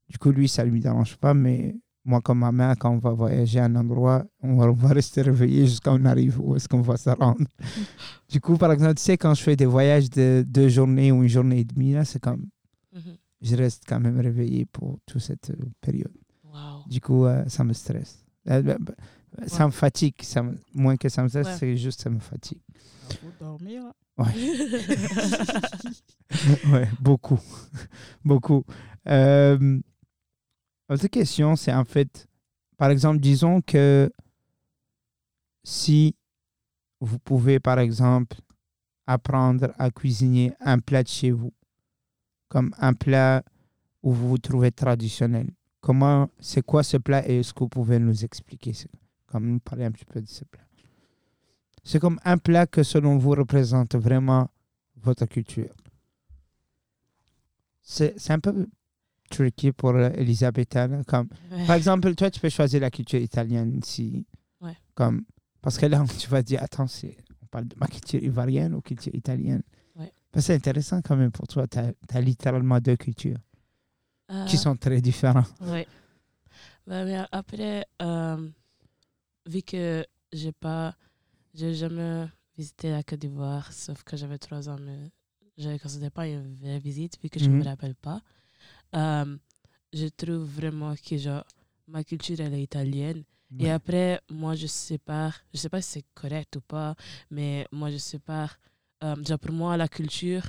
[0.09, 1.75] Du coup, lui, ça lui dérange pas, mais
[2.05, 4.89] moi, comme ma mère, quand on va voyager à un endroit, on va, on va
[4.89, 7.45] rester réveillé jusqu'à on arrive où est-ce qu'on va se rendre.
[8.29, 11.23] Du coup, par exemple, tu sais, quand je fais des voyages de deux journées ou
[11.23, 12.47] une journée et demie, là, c'est comme,
[12.95, 13.15] Mhm.
[13.41, 16.11] je reste quand même réveillé pour toute cette période.
[16.43, 16.83] Wow.
[16.87, 18.23] Du coup, euh, ça me stresse.
[19.47, 20.15] Ça me fatigue.
[20.21, 21.55] Ça me- moins que ça me stresse, Ouais.
[21.59, 22.59] c'est juste ça me fatigue.
[23.11, 23.83] Il faut dormir.
[26.71, 27.39] ouais, beaucoup.
[28.25, 28.63] beaucoup.
[29.07, 29.79] Euh,
[30.89, 32.27] autre question, c'est en fait,
[32.77, 34.11] par exemple, disons que
[35.63, 36.15] si
[36.99, 38.37] vous pouvez, par exemple,
[39.07, 41.53] apprendre à cuisiner un plat de chez vous,
[42.47, 43.43] comme un plat
[44.03, 45.49] où vous vous trouvez traditionnel,
[45.81, 48.89] comment, c'est quoi ce plat et est-ce que vous pouvez nous expliquer, c'est-
[49.31, 50.61] comme nous parler un petit peu de ce plat
[51.83, 54.49] C'est comme un plat que selon vous représente vraiment
[54.97, 55.73] votre culture.
[57.81, 58.67] C'est un peu
[59.29, 60.87] tricky pour euh, Elisabetta.
[60.87, 61.65] là, Comme, Ouais.
[61.65, 64.25] par exemple, toi, tu peux choisir la culture italienne si.
[64.61, 64.75] Ouais.
[64.95, 65.23] Comme,
[65.61, 66.85] parce que là, tu vas dire, attends,
[67.41, 69.63] on parle de ma culture ivoirienne ou culture italienne.
[69.95, 70.11] Ouais.
[70.33, 71.67] Ben, c'est intéressant quand même pour toi.
[71.67, 73.37] Tu as, littéralement deux cultures
[74.47, 75.51] qui Euh, sont très différentes.
[75.61, 75.87] Ouais.
[76.85, 78.49] Bah, mais après, euh,
[79.49, 80.95] vu que j'ai pas,
[81.53, 82.27] j'ai jamais
[82.57, 85.11] visité la Côte d'Ivoire, sauf que j'avais trois ans, mais
[85.57, 87.59] je ne considère pas une vraie visite, vu que je ne Mhm.
[87.59, 88.21] me rappelle pas.
[88.95, 89.37] Euh,
[89.93, 91.43] je trouve vraiment que genre,
[91.87, 93.23] ma culture, elle est italienne.
[93.61, 96.95] Et après, moi, je sépare, je sais pas si c'est correct ou pas,
[97.31, 98.57] mais moi, je sépare,
[99.03, 100.43] euh, genre pour moi, la culture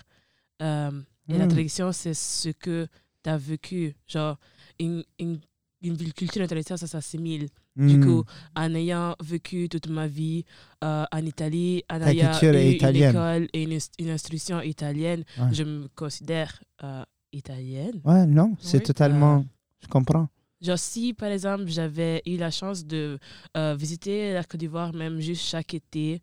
[0.63, 1.49] euh, et la Mm.
[1.49, 2.87] tradition, c'est ce que
[3.25, 3.97] tu as vécu.
[4.07, 4.37] Genre,
[4.79, 5.41] une, une,
[5.83, 7.49] une culture et une tradition, ça s'assimile.
[7.77, 8.05] Du Mm.
[8.05, 8.25] coup,
[8.57, 10.45] en ayant vécu toute ma vie
[10.83, 15.49] euh, en Italie, en ayant eu une école et une, une instruction italienne, Ouais.
[15.53, 18.01] je me considère euh, italienne.
[18.05, 18.83] Ouais, non, c'est Oui.
[18.83, 19.45] totalement.
[19.81, 20.29] Je comprends.
[20.61, 23.19] Genre, si par exemple j'avais eu la chance de
[23.57, 26.21] euh, visiter la Côte d'Ivoire, même juste chaque été,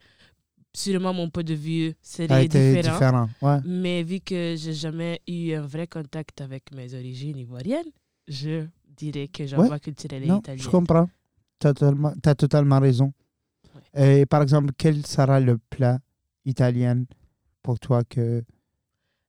[0.76, 2.94] sûrement mon point de vue serait différent.
[2.94, 3.30] différent.
[3.42, 3.60] Ouais.
[3.66, 7.90] Mais vu que j'ai jamais eu un vrai contact avec mes origines ivoiriennes,
[8.28, 9.70] je dirais que genre Ouais.
[9.70, 10.64] ma culture elle est Non, italienne.
[10.64, 11.10] je comprends.
[11.60, 13.14] Tu as totalement raison.
[13.94, 16.00] Et par exemple, quel sera le plat
[16.46, 17.04] italien
[17.64, 18.44] pour toi que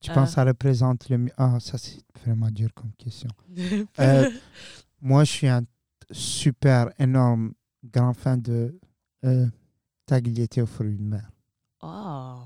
[0.01, 0.14] tu Euh.
[0.14, 3.31] penses ça représente le mieux Ah, ça c'est vraiment dur comme question.
[3.99, 4.31] Euh,
[5.01, 5.62] Moi, je suis un
[6.11, 7.53] super énorme
[7.85, 8.79] grand fan de
[9.24, 9.47] euh,
[10.07, 11.31] tagliatelle aux fruits de mer.
[11.83, 12.41] oh.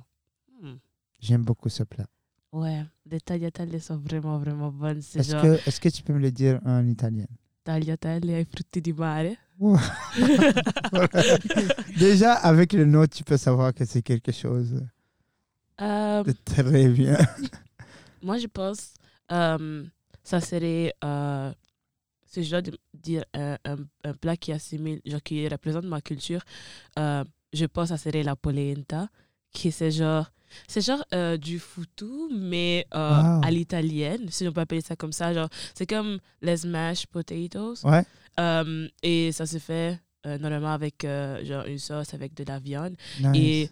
[0.60, 0.76] Hmm.
[1.18, 2.06] J'aime beaucoup ce plat.
[2.52, 4.98] Ouais, les tagliatelle sont vraiment vraiment bonnes.
[4.98, 7.26] Est-ce genre que, est que tu peux me le dire en italien?
[7.62, 9.38] Tagliatelle ai frutti di mare.
[11.98, 14.80] Déjà, avec le nom, tu peux savoir que c'est quelque chose
[15.80, 17.18] Euh, de très bien.
[18.22, 18.94] moi, je pense
[19.32, 19.84] euh,
[20.22, 21.52] ça serait euh,
[22.26, 26.42] ce genre de dire un, un, un plat qui assimile, genre qui représente ma culture.
[26.98, 29.08] Euh, je pense que ça serait la polenta,
[29.52, 30.30] qui c'est genre
[30.68, 33.40] c'est genre euh, du foutou, mais euh, Wow.
[33.44, 35.32] à l'italienne, si on peut appeler ça comme ça.
[35.32, 37.84] Genre, c'est comme les smashed potatoes.
[37.84, 38.04] Ouais.
[38.40, 41.04] Euh, et ça se fait normalement avec
[41.42, 42.94] genre une sauce avec de la viande.
[43.20, 43.34] Nice.
[43.34, 43.70] Et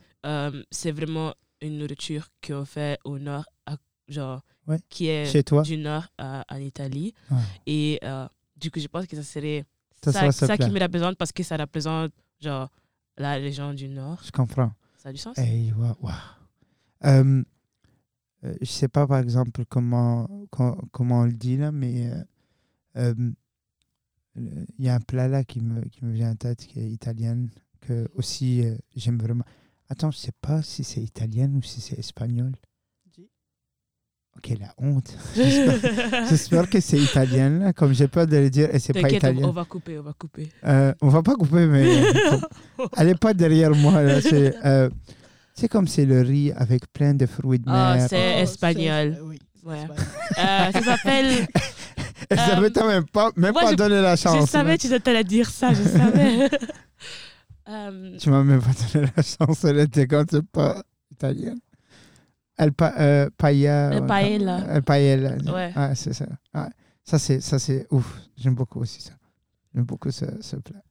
[0.71, 3.77] c'est vraiment une nourriture qu'on fait au nord, à-
[4.09, 4.79] genre, Ouais.
[4.89, 7.15] qui est Chez toi du nord à- en Italie.
[7.31, 7.37] Ouais.
[7.67, 8.01] Et
[8.57, 9.65] du coup, je pense que ça serait
[10.03, 12.69] Ça ça, qui me représente parce que ça représente genre,
[13.19, 14.21] la région du nord.
[14.25, 14.73] Je comprends.
[14.97, 15.37] Ça a du sens?
[15.39, 16.11] Hey, wow, wow.
[17.05, 17.43] Euh,
[18.45, 22.23] euh, je sais pas, par exemple, comment, co- comment on le dit là, mais euh,
[22.97, 23.15] euh,
[24.79, 26.89] il y a un plat là qui me, qui me vient en tête qui est
[26.91, 27.47] italien,
[27.81, 29.45] que aussi euh, j'aime vraiment.
[29.89, 32.53] Attends, je sais pas si c'est italien ou si c'est espagnol.
[34.37, 35.19] Ok, la honte.
[35.35, 39.49] J'espère que c'est italien, là, comme j'ai peur de le dire, et c'est pas italien.
[39.49, 40.49] on va couper, on va couper.
[40.65, 44.01] Euh, on va pas couper, mais euh, est pas derrière moi.
[44.03, 44.21] là.
[44.65, 44.89] Euh,
[45.61, 48.09] c'est comme c'est le riz avec plein de fruits de Ah, mer.
[48.09, 49.15] c'est- Oh, espagnol.
[49.17, 49.39] c'est- Oui.
[49.65, 49.79] Ouais.
[49.79, 50.07] espagnol.
[50.39, 51.47] Euh, ça s'appelle.
[52.31, 54.41] Elisabeth euh, n'a même pas, même moi, pas je- donné la chance.
[54.41, 56.51] je savais que tu allais dire ça, je savais.
[57.69, 59.63] Euh, Tu m'as même pas donné la chance.
[59.63, 60.83] Elle était quand c'est pas
[61.13, 61.61] italienne.
[62.59, 63.91] Elle pa, euh, paella.
[63.95, 64.59] El paella.
[64.75, 65.37] El paella.
[65.53, 65.73] Ouais.
[65.77, 66.27] Ouais, c'est ça.
[66.53, 66.67] Ouais.
[67.05, 68.19] Ça, c'est, ça, c'est ouf.
[68.37, 69.13] J'aime beaucoup aussi ça.
[69.73, 70.83] J'aime beaucoup ce, ce plat.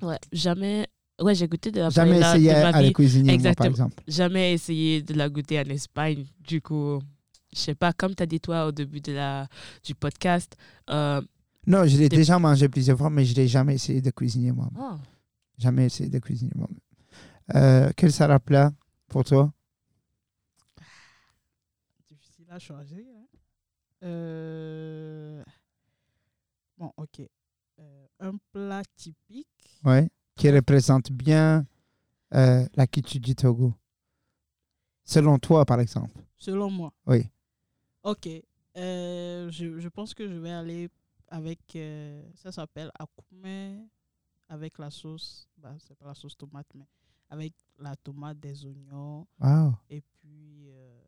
[0.00, 0.86] ouais, jamais.
[1.20, 3.34] Ouais, j'ai goûté de la Jamais paella essayé de ma à la cuisiner, moi, par
[3.66, 3.70] Exactement.
[3.70, 4.02] exemple.
[4.06, 6.26] Jamais essayé de la goûter en Espagne.
[6.40, 7.00] Du coup,
[7.54, 9.48] je sais pas, comme tu as dit toi au début de la,
[9.82, 10.56] du podcast.
[10.90, 11.22] Euh,
[11.66, 14.52] Non, je l'ai Des- déjà mangé plusieurs fois, mais je l'ai jamais essayé de cuisiner
[14.52, 14.68] moi.
[14.78, 14.96] oh,
[15.58, 16.68] Jamais essayé de cuisiner moi.
[17.54, 18.72] Euh, quel sera le plat
[19.08, 19.50] pour toi?
[22.10, 23.06] Difficile à changer.
[23.16, 23.26] hein.
[24.04, 25.42] Euh,
[26.78, 27.22] Bon, ok.
[27.78, 29.46] Euh, un plat typique.
[29.84, 31.66] ouais, Qui représente bien
[32.34, 33.74] euh, la du Togo.
[35.04, 36.14] Selon toi, par exemple.
[36.36, 36.92] Selon moi.
[37.06, 37.30] Oui.
[38.02, 38.28] Ok.
[38.76, 40.88] Euh, je, je pense que je vais aller
[41.28, 41.60] avec.
[41.76, 43.86] euh, ça s'appelle akume
[44.48, 45.48] avec la sauce.
[45.56, 46.86] Bah, c'est pas la sauce tomate, mais
[47.30, 49.26] avec la tomate, des oignons.
[49.40, 49.72] Wow.
[49.88, 50.68] Et puis.
[50.68, 51.00] euh,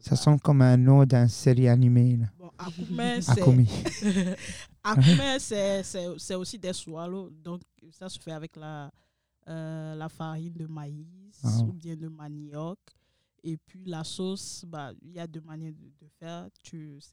[0.00, 2.16] Ça bah, sonne comme un nom d'une série animée.
[2.16, 2.26] Là.
[2.60, 3.00] Akume,
[5.38, 6.34] c'est.
[6.34, 7.30] Aussi des swallows.
[7.30, 8.90] Donc, ça se fait avec la,
[9.48, 11.60] euh, la farine de maïs Ah.
[11.62, 12.78] ou bien de manioc.
[13.42, 16.48] Et puis, la sauce, bah, il y a deux manières de, de faire.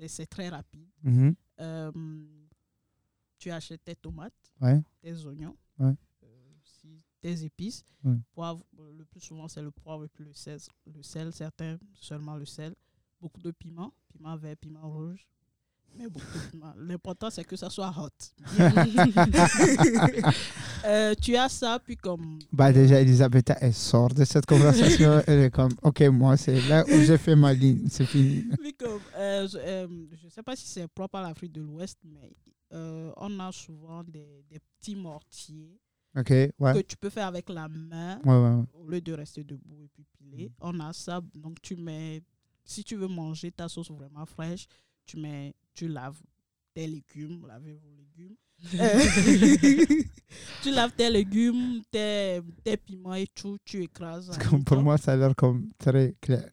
[0.07, 0.89] C'est très rapide.
[1.03, 1.33] Mhm.
[1.61, 1.91] Euh,
[3.39, 4.81] tu achètes tes tomates, Ouais.
[5.01, 5.93] tes oignons, Ouais.
[6.23, 6.53] euh,
[7.21, 7.85] tes épices.
[8.03, 8.15] Ouais.
[8.33, 10.59] Poivre, le plus souvent, c'est le poivre et puis le sel,
[10.93, 11.31] le sel.
[11.31, 12.75] Certains, seulement le sel.
[13.21, 15.25] Beaucoup de piment, piment vert, piment rouge.
[15.95, 16.05] Mais
[16.51, 16.73] piment.
[16.77, 18.09] L'important, c'est que ça soit hot.
[20.85, 25.21] Euh, tu as ça, puis comme Bah déjà, Elisabeth, elle sort de cette conversation.
[25.27, 27.87] elle est comme, OK, moi, c'est là où j'ai fait ma ligne.
[27.89, 28.45] C'est fini.
[28.61, 29.87] Puis comme, euh, je euh,
[30.23, 32.31] je sais pas si c'est propre à l'Afrique de l'Ouest, mais
[32.73, 35.77] euh, on a souvent des, des petits mortiers
[36.15, 36.73] ouais.
[36.73, 38.65] que tu peux faire avec la main Ouais, ouais, ouais.
[38.73, 40.51] au lieu de rester debout et puis piler.
[40.61, 42.21] On a ça, donc tu mets,
[42.63, 44.67] si tu veux manger ta sauce vraiment fraîche,
[45.07, 46.21] tu mets, tu laves
[46.73, 48.35] tes légumes, lavez vos légumes.
[50.61, 54.37] Tu laves tes légumes, tes, tes piments et tout, tu écrases.
[54.49, 56.49] Comme pour moi, ça a l'air comme très clair.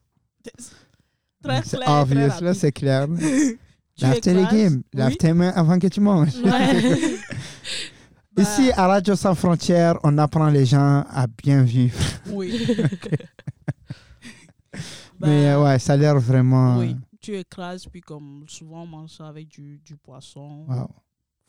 [1.42, 3.09] Très clair, obvious, très là, c'est clair.
[3.98, 6.36] Lave tes légumes, lave tes mains avant que tu manges.
[6.44, 7.16] Ouais.
[8.36, 11.96] Bah, Ici, à Radio Sans Frontières, on apprend les gens à bien vivre.
[12.30, 12.66] Oui.
[15.20, 16.78] Mais Bah, ouais, ça a l'air vraiment.
[16.78, 20.91] Oui, tu écrases, puis comme souvent on mange ça avec du, du poisson euh, wow.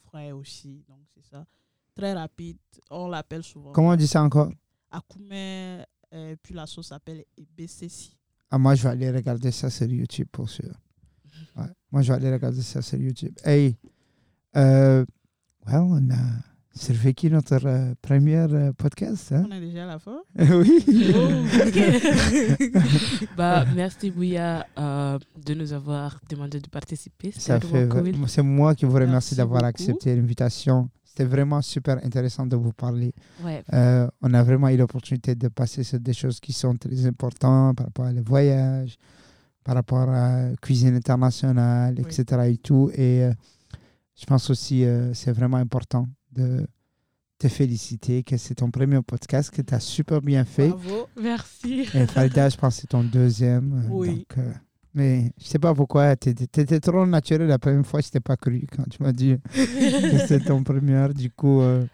[0.05, 1.45] frais aussi, donc c'est ça.
[1.93, 2.57] Très rapide,
[2.89, 3.71] on l'appelle souvent.
[3.71, 4.51] Comment on dit ça encore?
[4.91, 7.25] Akume Et puis la sauce s'appelle
[7.57, 8.11] BCC.
[8.49, 10.73] Ah, moi, je vais aller regarder ça sur YouTube pour sûr.
[11.55, 11.65] Ouais.
[11.91, 13.33] Moi, je vais aller regarder ça sur YouTube.
[13.43, 13.77] Hey,
[14.55, 15.05] euh,
[15.65, 19.31] well, on a survécu notre euh, premier euh, podcast.
[19.31, 19.45] Hein?
[19.49, 20.17] On est déjà à la fin.
[20.39, 20.83] oui.
[23.37, 27.31] bah, merci Bouya euh, de nous avoir demandé de participer.
[27.31, 28.11] Ça fait, cool.
[28.27, 30.89] c'est moi qui vous remercie Merci d'avoir accepté l'invitation.
[31.03, 33.13] C'était vraiment super intéressant de vous parler.
[33.41, 37.05] Ouais, Euh, on a vraiment eu l'opportunité de passer sur des choses qui sont très
[37.05, 38.97] importantes par rapport à les voyages,
[39.63, 42.03] par rapport à la cuisine internationale, Oui.
[42.05, 42.41] etc.
[42.51, 42.91] Et tout.
[42.93, 43.31] Et euh,
[44.19, 46.67] je pense aussi euh, c'est vraiment important de
[47.37, 50.69] te féliciter que c'est ton premier podcast que tu as super bien fait.
[50.69, 51.07] Bravo.
[51.21, 51.81] merci.
[51.93, 53.83] Et Farida, je pense que c'est ton deuxième.
[53.85, 54.09] euh, Oui.
[54.19, 54.51] donc, euh,
[54.93, 58.37] mais je sais pas pourquoi, tu étais trop naturel la première fois, je t'ai pas
[58.37, 61.09] cru quand tu m'as dit que c'était ton premier.
[61.13, 61.85] Du coup, euh,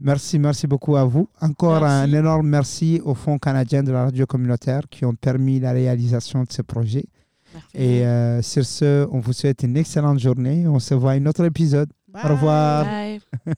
[0.00, 1.28] merci, merci beaucoup à vous.
[1.42, 2.10] Encore Merci.
[2.14, 6.44] un énorme merci au Fonds canadien de la radio communautaire qui ont permis la réalisation
[6.44, 7.04] de ce projet.
[7.52, 7.68] Merci.
[7.74, 10.66] Et euh, sur ce, on vous souhaite une excellente journée.
[10.66, 11.90] On se voit à un autre épisode.
[12.14, 12.84] Au revoir.
[12.84, 13.20] Bye.